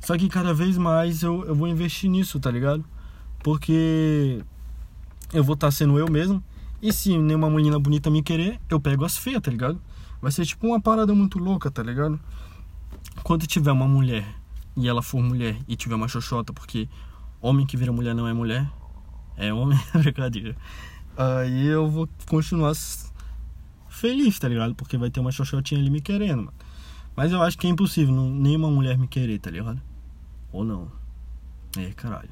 Só 0.00 0.16
que 0.16 0.28
cada 0.28 0.54
vez 0.54 0.78
mais 0.78 1.24
eu, 1.24 1.44
eu 1.46 1.54
vou 1.56 1.66
investir 1.66 2.08
nisso, 2.08 2.38
tá 2.38 2.48
ligado? 2.48 2.84
Porque 3.42 4.40
eu 5.32 5.42
vou 5.42 5.54
estar 5.54 5.66
tá 5.66 5.70
sendo 5.72 5.98
eu 5.98 6.08
mesmo. 6.08 6.40
E 6.80 6.92
se 6.92 7.18
nenhuma 7.18 7.50
menina 7.50 7.76
bonita 7.76 8.08
me 8.08 8.22
querer, 8.22 8.60
eu 8.70 8.80
pego 8.80 9.04
as 9.04 9.18
feias, 9.18 9.42
tá 9.42 9.50
ligado? 9.50 9.82
Vai 10.22 10.30
ser 10.30 10.46
tipo 10.46 10.64
uma 10.68 10.80
parada 10.80 11.12
muito 11.12 11.40
louca, 11.40 11.72
tá 11.72 11.82
ligado? 11.82 12.20
Quando 13.24 13.48
tiver 13.48 13.72
uma 13.72 13.88
mulher 13.88 14.24
e 14.76 14.86
ela 14.86 15.02
for 15.02 15.20
mulher 15.20 15.56
e 15.66 15.74
tiver 15.74 15.96
uma 15.96 16.06
xoxota, 16.06 16.52
porque 16.52 16.88
homem 17.40 17.66
que 17.66 17.76
vira 17.76 17.90
mulher 17.90 18.14
não 18.14 18.28
é 18.28 18.32
mulher, 18.32 18.70
é 19.36 19.52
homem, 19.52 19.78
é 19.94 19.98
brincadeira. 19.98 20.56
Aí 21.16 21.66
eu 21.66 21.88
vou 21.88 22.08
continuar 22.26 22.72
feliz, 23.88 24.38
tá 24.38 24.48
ligado? 24.48 24.74
Porque 24.74 24.96
vai 24.96 25.10
ter 25.10 25.20
uma 25.20 25.32
xoxotinha 25.32 25.80
ali 25.80 25.90
me 25.90 26.00
querendo, 26.00 26.44
mano. 26.44 26.54
Mas 27.14 27.32
eu 27.32 27.42
acho 27.42 27.56
que 27.56 27.66
é 27.66 27.70
impossível 27.70 28.14
não, 28.14 28.28
nenhuma 28.28 28.70
mulher 28.70 28.98
me 28.98 29.08
querer, 29.08 29.38
tá 29.38 29.50
ligado? 29.50 29.80
Ou 30.52 30.64
não. 30.64 30.90
É, 31.78 31.90
caralho. 31.92 32.28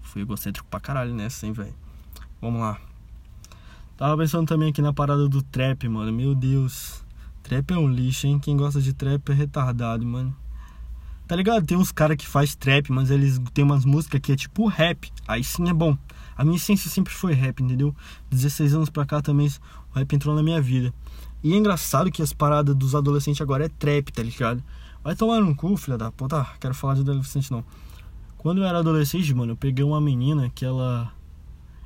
Fui 0.00 0.22
egocêntrico 0.22 0.66
pra 0.70 0.80
caralho 0.80 1.14
nessa, 1.14 1.46
hein, 1.46 1.52
velho. 1.52 1.74
Vamos 2.40 2.60
lá. 2.60 2.78
Tava 3.96 4.16
pensando 4.16 4.46
também 4.46 4.70
aqui 4.70 4.80
na 4.80 4.92
parada 4.92 5.28
do 5.28 5.42
trap, 5.42 5.86
mano. 5.88 6.12
Meu 6.12 6.34
Deus. 6.34 7.04
Trap 7.42 7.70
é 7.72 7.78
um 7.78 7.88
lixo, 7.88 8.26
hein? 8.26 8.38
Quem 8.38 8.56
gosta 8.56 8.80
de 8.80 8.92
trap 8.92 9.30
é 9.30 9.34
retardado, 9.34 10.04
mano. 10.06 10.34
Tá 11.26 11.36
ligado? 11.36 11.66
Tem 11.66 11.76
uns 11.76 11.92
caras 11.92 12.16
que 12.16 12.26
faz 12.26 12.54
trap, 12.54 12.90
mas 12.90 13.10
eles 13.10 13.40
tem 13.52 13.64
umas 13.64 13.84
músicas 13.84 14.20
que 14.20 14.32
é 14.32 14.36
tipo 14.36 14.66
rap. 14.66 15.12
Aí 15.26 15.44
sim 15.44 15.68
é 15.68 15.72
bom. 15.74 15.96
A 16.36 16.44
minha 16.44 16.56
essência 16.56 16.90
sempre 16.90 17.12
foi 17.12 17.32
rap, 17.32 17.62
entendeu? 17.62 17.94
16 18.30 18.74
anos 18.74 18.90
pra 18.90 19.06
cá 19.06 19.22
também 19.22 19.48
o 19.94 19.98
rap 19.98 20.12
entrou 20.12 20.34
na 20.34 20.42
minha 20.42 20.60
vida. 20.60 20.92
E 21.42 21.52
é 21.52 21.56
engraçado 21.56 22.10
que 22.10 22.22
as 22.22 22.32
paradas 22.32 22.74
dos 22.74 22.94
adolescentes 22.94 23.40
agora 23.40 23.64
é 23.64 23.68
trap, 23.68 24.12
tá 24.12 24.22
ligado? 24.22 24.62
Vai 25.02 25.14
tomar 25.14 25.40
no 25.40 25.54
cu, 25.54 25.76
filha 25.76 25.96
da 25.96 26.10
puta. 26.10 26.40
Ah, 26.40 26.54
quero 26.60 26.74
falar 26.74 26.94
de 26.94 27.00
adolescente 27.00 27.50
não. 27.50 27.64
Quando 28.36 28.58
eu 28.58 28.64
era 28.64 28.78
adolescente, 28.78 29.32
mano, 29.34 29.52
eu 29.52 29.56
peguei 29.56 29.84
uma 29.84 30.00
menina 30.00 30.50
que 30.50 30.64
ela 30.64 31.12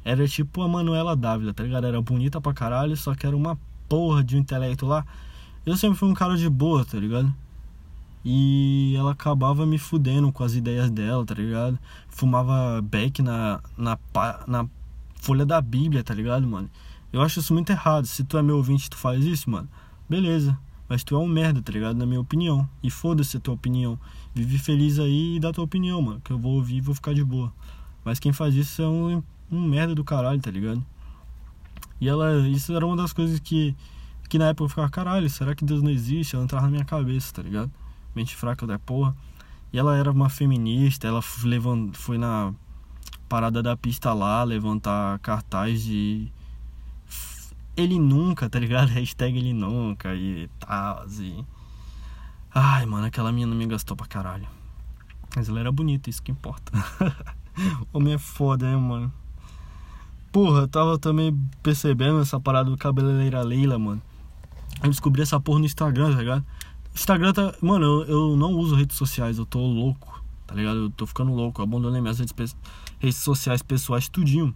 era 0.04 0.26
tipo 0.26 0.62
a 0.62 0.68
Manuela 0.68 1.14
Dávila, 1.14 1.52
tá 1.52 1.62
ligado? 1.62 1.86
Era 1.86 2.00
bonita 2.00 2.40
pra 2.40 2.52
caralho, 2.52 2.96
só 2.96 3.14
que 3.14 3.26
era 3.26 3.36
uma 3.36 3.58
porra 3.88 4.24
de 4.24 4.36
um 4.36 4.38
intelecto 4.38 4.86
lá. 4.86 5.04
Eu 5.64 5.76
sempre 5.76 5.98
fui 5.98 6.08
um 6.08 6.14
cara 6.14 6.36
de 6.36 6.48
boa, 6.48 6.84
tá 6.84 6.98
ligado? 6.98 7.32
E 8.24 8.94
ela 8.96 9.12
acabava 9.12 9.64
me 9.64 9.78
fudendo 9.78 10.30
com 10.30 10.44
as 10.44 10.54
ideias 10.54 10.90
dela, 10.90 11.24
tá 11.24 11.34
ligado? 11.34 11.78
Fumava 12.08 12.82
beck 12.82 13.22
na, 13.22 13.60
na, 13.76 13.98
na 14.46 14.66
folha 15.14 15.46
da 15.46 15.60
Bíblia, 15.60 16.04
tá 16.04 16.12
ligado, 16.12 16.46
mano? 16.46 16.70
Eu 17.12 17.22
acho 17.22 17.40
isso 17.40 17.54
muito 17.54 17.70
errado. 17.70 18.06
Se 18.06 18.22
tu 18.22 18.36
é 18.36 18.42
meu 18.42 18.56
ouvinte 18.56 18.90
tu 18.90 18.96
faz 18.96 19.24
isso, 19.24 19.50
mano, 19.50 19.68
beleza. 20.08 20.56
Mas 20.88 21.04
tu 21.04 21.14
é 21.14 21.18
um 21.18 21.26
merda, 21.26 21.62
tá 21.62 21.72
ligado? 21.72 21.96
Na 21.96 22.04
minha 22.04 22.20
opinião. 22.20 22.68
E 22.82 22.90
foda-se 22.90 23.36
a 23.36 23.40
tua 23.40 23.54
opinião. 23.54 23.98
Vive 24.34 24.58
feliz 24.58 24.98
aí 24.98 25.36
e 25.36 25.40
dá 25.40 25.52
tua 25.52 25.64
opinião, 25.64 26.02
mano. 26.02 26.20
Que 26.20 26.32
eu 26.32 26.38
vou 26.38 26.54
ouvir 26.54 26.78
e 26.78 26.80
vou 26.80 26.94
ficar 26.94 27.14
de 27.14 27.22
boa. 27.22 27.52
Mas 28.04 28.18
quem 28.18 28.32
faz 28.32 28.54
isso 28.54 28.82
é 28.82 28.88
um, 28.88 29.22
um 29.52 29.68
merda 29.68 29.94
do 29.94 30.02
caralho, 30.02 30.40
tá 30.40 30.50
ligado? 30.50 30.84
E 32.00 32.08
ela. 32.08 32.48
Isso 32.48 32.74
era 32.74 32.84
uma 32.84 32.96
das 32.96 33.12
coisas 33.12 33.38
que. 33.38 33.74
Que 34.28 34.38
na 34.38 34.48
época 34.48 34.64
eu 34.64 34.68
ficava, 34.68 34.88
caralho, 34.88 35.28
será 35.28 35.56
que 35.56 35.64
Deus 35.64 35.82
não 35.82 35.90
existe? 35.90 36.36
Ela 36.36 36.44
entrava 36.44 36.66
na 36.66 36.70
minha 36.70 36.84
cabeça, 36.84 37.32
tá 37.32 37.42
ligado? 37.42 37.70
Mente 38.14 38.36
fraca 38.36 38.66
da 38.66 38.78
porra. 38.78 39.14
E 39.72 39.78
ela 39.78 39.96
era 39.96 40.10
uma 40.10 40.28
feminista, 40.28 41.06
ela 41.06 41.22
foi 41.22 42.18
na 42.18 42.52
parada 43.28 43.62
da 43.62 43.76
pista 43.76 44.12
lá 44.12 44.42
levantar 44.42 45.20
cartaz 45.20 45.84
de 45.84 46.32
ele 47.76 47.98
nunca, 47.98 48.48
tá 48.48 48.58
ligado? 48.58 48.88
Hashtag 48.90 49.38
ele 49.38 49.52
nunca 49.52 50.14
e 50.14 50.48
tal, 50.58 51.02
assim. 51.02 51.44
Ai, 52.52 52.84
mano, 52.84 53.06
aquela 53.06 53.30
menina 53.30 53.54
me 53.54 53.66
gastou 53.66 53.96
pra 53.96 54.06
caralho. 54.06 54.48
Mas 55.34 55.48
ela 55.48 55.60
era 55.60 55.70
bonita, 55.70 56.10
isso 56.10 56.22
que 56.22 56.32
importa. 56.32 56.72
Homem 57.92 58.14
é 58.14 58.18
foda, 58.18 58.68
né, 58.68 58.76
mano? 58.76 59.12
Porra, 60.32 60.60
eu 60.60 60.68
tava 60.68 60.98
também 60.98 61.36
percebendo 61.62 62.20
essa 62.20 62.40
parada 62.40 62.70
do 62.70 62.76
cabeleireira 62.76 63.42
Leila, 63.42 63.78
mano. 63.78 64.02
Eu 64.82 64.88
descobri 64.88 65.22
essa 65.22 65.38
porra 65.40 65.60
no 65.60 65.64
Instagram, 65.64 66.12
tá 66.12 66.18
ligado? 66.18 66.44
Instagram 66.94 67.32
tá. 67.32 67.54
Mano, 67.60 67.84
eu, 67.84 68.04
eu 68.04 68.36
não 68.36 68.52
uso 68.52 68.74
redes 68.74 68.96
sociais, 68.96 69.38
eu 69.38 69.46
tô 69.46 69.60
louco, 69.60 70.22
tá 70.46 70.54
ligado? 70.54 70.78
Eu 70.78 70.90
tô 70.90 71.06
ficando 71.06 71.32
louco, 71.32 71.60
eu 71.60 71.64
abandonei 71.64 72.00
minhas 72.00 72.18
redes, 72.18 72.56
redes 72.98 73.18
sociais 73.18 73.62
pessoais, 73.62 74.08
tudinho. 74.08 74.54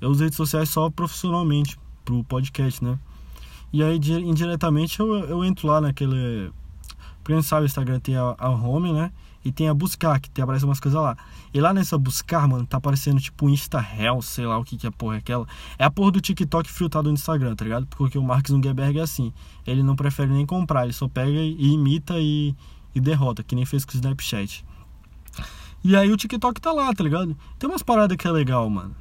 Eu 0.00 0.10
uso 0.10 0.22
redes 0.22 0.36
sociais 0.36 0.68
só 0.68 0.90
profissionalmente, 0.90 1.78
pro 2.04 2.22
podcast, 2.24 2.82
né? 2.82 2.98
E 3.72 3.82
aí, 3.82 3.96
indiretamente, 3.96 5.00
eu, 5.00 5.12
eu 5.24 5.44
entro 5.44 5.66
lá 5.66 5.80
naquele. 5.80 6.52
Pra 7.22 7.34
quem 7.34 7.42
sabe, 7.42 7.64
o 7.64 7.66
Instagram 7.66 7.98
tem 7.98 8.16
a, 8.16 8.34
a 8.38 8.50
home, 8.50 8.92
né? 8.92 9.10
E 9.44 9.52
tem 9.52 9.68
a 9.68 9.74
buscar, 9.74 10.18
que 10.18 10.30
tem, 10.30 10.42
aparece 10.42 10.64
umas 10.64 10.80
coisas 10.80 11.00
lá. 11.00 11.16
E 11.52 11.60
lá 11.60 11.74
nessa 11.74 11.98
buscar, 11.98 12.48
mano, 12.48 12.66
tá 12.66 12.78
aparecendo 12.78 13.20
tipo 13.20 13.48
Insta 13.48 13.78
Hell, 13.78 14.22
sei 14.22 14.46
lá 14.46 14.56
o 14.56 14.64
que 14.64 14.76
que 14.76 14.86
é 14.86 14.90
porra 14.90 15.16
é 15.16 15.18
aquela. 15.18 15.46
É 15.78 15.84
a 15.84 15.90
porra 15.90 16.12
do 16.12 16.20
TikTok 16.20 16.70
filtrado 16.70 17.08
no 17.08 17.14
Instagram, 17.14 17.54
tá 17.54 17.64
ligado? 17.64 17.86
Porque 17.86 18.18
o 18.18 18.22
Mark 18.22 18.48
Zuckerberg 18.48 18.98
é 18.98 19.02
assim. 19.02 19.32
Ele 19.66 19.82
não 19.82 19.94
prefere 19.94 20.32
nem 20.32 20.46
comprar, 20.46 20.84
ele 20.84 20.94
só 20.94 21.06
pega 21.08 21.30
e 21.30 21.72
imita 21.74 22.14
e, 22.18 22.54
e 22.94 23.00
derrota, 23.00 23.42
que 23.42 23.54
nem 23.54 23.66
fez 23.66 23.84
com 23.84 23.92
o 23.92 23.94
Snapchat. 23.96 24.64
E 25.84 25.94
aí 25.94 26.10
o 26.10 26.16
TikTok 26.16 26.58
tá 26.62 26.72
lá, 26.72 26.92
tá 26.94 27.04
ligado? 27.04 27.36
Tem 27.58 27.68
umas 27.68 27.82
paradas 27.82 28.16
que 28.16 28.26
é 28.26 28.30
legal, 28.30 28.68
mano. 28.70 28.96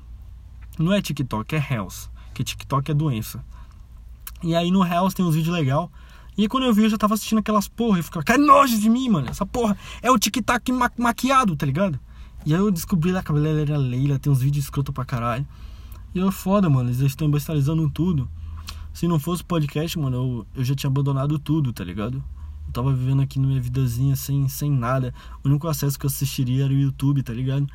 Não 0.78 0.92
é 0.92 1.02
TikTok, 1.02 1.56
é 1.56 1.66
Hells. 1.72 2.10
Que 2.34 2.44
TikTok 2.44 2.92
é 2.92 2.94
doença. 2.94 3.42
E 4.44 4.54
aí 4.54 4.70
no 4.70 4.86
Hells 4.86 5.16
tem 5.16 5.24
uns 5.24 5.36
vídeos 5.36 5.56
legais 5.56 5.88
e 6.38 6.48
quando 6.48 6.64
eu 6.64 6.74
vi, 6.74 6.84
eu 6.84 6.90
já 6.90 6.98
tava 6.98 7.14
assistindo 7.14 7.40
aquelas 7.40 7.68
porra 7.68 8.00
e 8.00 8.04
ficava, 8.04 8.24
cai 8.24 8.38
nojo 8.38 8.80
de 8.80 8.90
mim, 8.90 9.10
mano. 9.10 9.30
Essa 9.30 9.46
porra 9.46 9.78
é 10.02 10.10
o 10.10 10.18
tic-tac 10.18 10.72
ma 10.72 10.90
maquiado, 10.98 11.56
tá 11.56 11.66
ligado? 11.66 12.00
E 12.46 12.54
aí 12.54 12.60
eu 12.60 12.72
descobri 12.72 13.12
lá 13.12 13.24
que 13.24 13.32
a 13.32 13.36
era 13.36 13.78
Leila, 13.78 14.20
tem 14.20 14.32
uns 14.32 14.42
vídeos 14.42 14.66
escroto 14.66 14.92
pra 14.92 15.06
caralho. 15.06 15.48
E 16.14 16.20
eu, 16.20 16.32
foda, 16.32 16.70
mano, 16.70 16.90
eles 16.90 17.00
estão 17.00 17.30
bestializando 17.30 17.90
tudo. 17.90 18.30
Se 18.94 19.08
não 19.08 19.20
fosse 19.20 19.44
podcast, 19.44 19.98
mano, 19.98 20.18
eu, 20.18 20.48
eu 20.56 20.64
já 20.64 20.76
tinha 20.76 20.90
abandonado 20.90 21.40
tudo, 21.40 21.72
tá 21.72 21.84
ligado? 21.84 22.24
Eu 22.68 22.74
tava 22.74 22.94
vivendo 22.94 23.22
aqui 23.22 23.40
na 23.40 23.48
minha 23.48 23.62
vidazinha 23.62 24.16
sem, 24.16 24.48
sem 24.48 24.72
nada. 24.72 25.14
O 25.44 25.48
único 25.48 25.68
acesso 25.68 25.98
que 25.98 26.06
eu 26.06 26.10
assistiria 26.10 26.66
era 26.66 26.74
o 26.74 26.78
YouTube, 26.78 27.24
tá 27.24 27.34
ligado? 27.34 27.68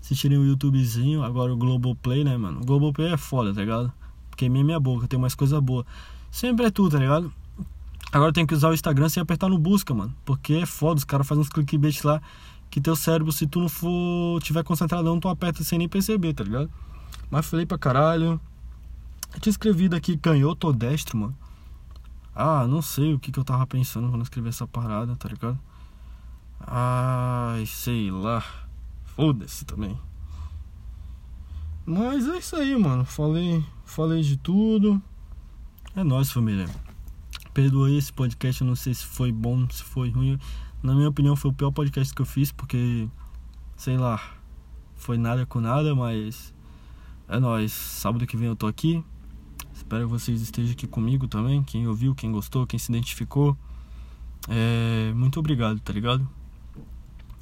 Assistiria 0.00 0.38
o 0.38 0.44
YouTubezinho, 0.44 1.22
agora 1.22 1.52
o 1.52 1.56
Globoplay, 1.56 2.24
né, 2.24 2.36
mano? 2.36 2.60
O 2.60 2.64
Globoplay 2.64 3.12
é 3.12 3.16
foda, 3.16 3.54
tá 3.54 3.60
ligado? 3.60 3.92
Porque 4.28 4.48
minha 4.48 4.64
minha 4.64 4.80
boca, 4.80 5.08
tem 5.08 5.18
mais 5.18 5.34
coisa 5.34 5.60
boa. 5.60 5.86
Sempre 6.30 6.66
é 6.66 6.70
tudo, 6.70 6.92
tá 6.92 6.98
ligado? 6.98 7.32
Agora 8.12 8.32
tem 8.32 8.46
que 8.46 8.54
usar 8.54 8.70
o 8.70 8.74
Instagram 8.74 9.08
sem 9.08 9.22
apertar 9.22 9.48
no 9.48 9.58
busca, 9.58 9.92
mano. 9.94 10.14
Porque 10.24 10.54
é 10.54 10.66
foda, 10.66 10.98
os 10.98 11.04
caras 11.04 11.26
fazem 11.26 11.42
uns 11.42 11.48
clickbait 11.48 12.04
lá 12.04 12.20
que 12.70 12.80
teu 12.80 12.96
cérebro, 12.96 13.32
se 13.32 13.46
tu 13.46 13.60
não 13.60 13.68
for 13.68 14.42
tiver 14.42 14.62
concentradão, 14.64 15.20
tu 15.20 15.28
aperta 15.28 15.62
sem 15.62 15.78
nem 15.78 15.88
perceber, 15.88 16.34
tá 16.34 16.44
ligado? 16.44 16.70
Mas 17.30 17.46
falei 17.46 17.66
pra 17.66 17.78
caralho. 17.78 18.40
Eu 19.34 19.40
tinha 19.40 19.50
escrevido 19.50 19.96
aqui 19.96 20.16
canhoto 20.16 20.66
ou 20.66 20.72
destro, 20.72 21.16
mano. 21.16 21.36
Ah, 22.34 22.66
não 22.66 22.82
sei 22.82 23.14
o 23.14 23.18
que, 23.18 23.32
que 23.32 23.38
eu 23.38 23.44
tava 23.44 23.66
pensando 23.66 24.10
quando 24.10 24.22
escrevi 24.22 24.48
essa 24.48 24.66
parada, 24.66 25.16
tá 25.16 25.28
ligado? 25.28 25.58
Ai, 26.60 27.64
sei 27.66 28.10
lá. 28.10 28.44
Foda-se 29.16 29.64
também. 29.64 29.98
Mas 31.84 32.28
é 32.28 32.38
isso 32.38 32.56
aí, 32.56 32.76
mano. 32.76 33.04
Falei, 33.04 33.64
falei 33.84 34.22
de 34.22 34.36
tudo. 34.36 35.00
É 35.94 36.04
nóis, 36.04 36.30
família 36.30 36.68
perdoei 37.56 37.96
esse 37.96 38.12
podcast, 38.12 38.60
eu 38.60 38.66
não 38.66 38.76
sei 38.76 38.92
se 38.92 39.06
foi 39.06 39.32
bom, 39.32 39.66
se 39.70 39.82
foi 39.82 40.10
ruim. 40.10 40.38
Na 40.82 40.94
minha 40.94 41.08
opinião, 41.08 41.34
foi 41.34 41.50
o 41.50 41.54
pior 41.54 41.70
podcast 41.70 42.14
que 42.14 42.20
eu 42.20 42.26
fiz, 42.26 42.52
porque, 42.52 43.08
sei 43.74 43.96
lá, 43.96 44.20
foi 44.94 45.16
nada 45.16 45.46
com 45.46 45.58
nada, 45.58 45.94
mas 45.94 46.52
é 47.26 47.38
nóis. 47.38 47.72
Sábado 47.72 48.26
que 48.26 48.36
vem 48.36 48.48
eu 48.48 48.54
tô 48.54 48.66
aqui. 48.66 49.02
Espero 49.72 50.04
que 50.04 50.10
vocês 50.10 50.42
estejam 50.42 50.72
aqui 50.72 50.86
comigo 50.86 51.26
também. 51.26 51.62
Quem 51.62 51.88
ouviu, 51.88 52.14
quem 52.14 52.30
gostou, 52.30 52.66
quem 52.66 52.78
se 52.78 52.92
identificou. 52.92 53.56
É, 54.50 55.14
muito 55.14 55.40
obrigado, 55.40 55.80
tá 55.80 55.94
ligado? 55.94 56.28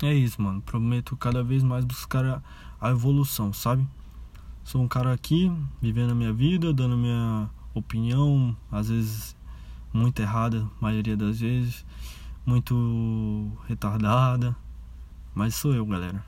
É 0.00 0.14
isso, 0.14 0.40
mano. 0.40 0.62
Prometo 0.62 1.16
cada 1.16 1.42
vez 1.42 1.64
mais 1.64 1.84
buscar 1.84 2.24
a, 2.24 2.42
a 2.80 2.90
evolução, 2.90 3.52
sabe? 3.52 3.84
Sou 4.62 4.80
um 4.80 4.86
cara 4.86 5.12
aqui, 5.12 5.52
vivendo 5.82 6.12
a 6.12 6.14
minha 6.14 6.32
vida, 6.32 6.72
dando 6.72 6.96
minha 6.96 7.50
opinião, 7.74 8.56
às 8.70 8.88
vezes 8.88 9.34
muito 9.94 10.20
errada, 10.20 10.68
maioria 10.80 11.16
das 11.16 11.38
vezes, 11.38 11.86
muito 12.44 13.50
retardada, 13.68 14.54
mas 15.32 15.54
sou 15.54 15.72
eu, 15.72 15.86
galera. 15.86 16.24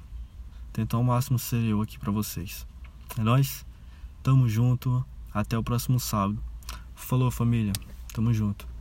Tentar 0.72 0.98
ao 0.98 1.04
máximo 1.04 1.38
ser 1.38 1.62
eu 1.64 1.82
aqui 1.82 1.98
para 1.98 2.12
vocês. 2.12 2.66
É 3.18 3.22
nóis? 3.22 3.66
Tamo 4.22 4.48
junto, 4.48 5.04
até 5.34 5.58
o 5.58 5.62
próximo 5.62 5.98
sábado. 5.98 6.38
Falou, 6.94 7.30
família. 7.30 7.72
Tamo 8.14 8.32
junto. 8.32 8.75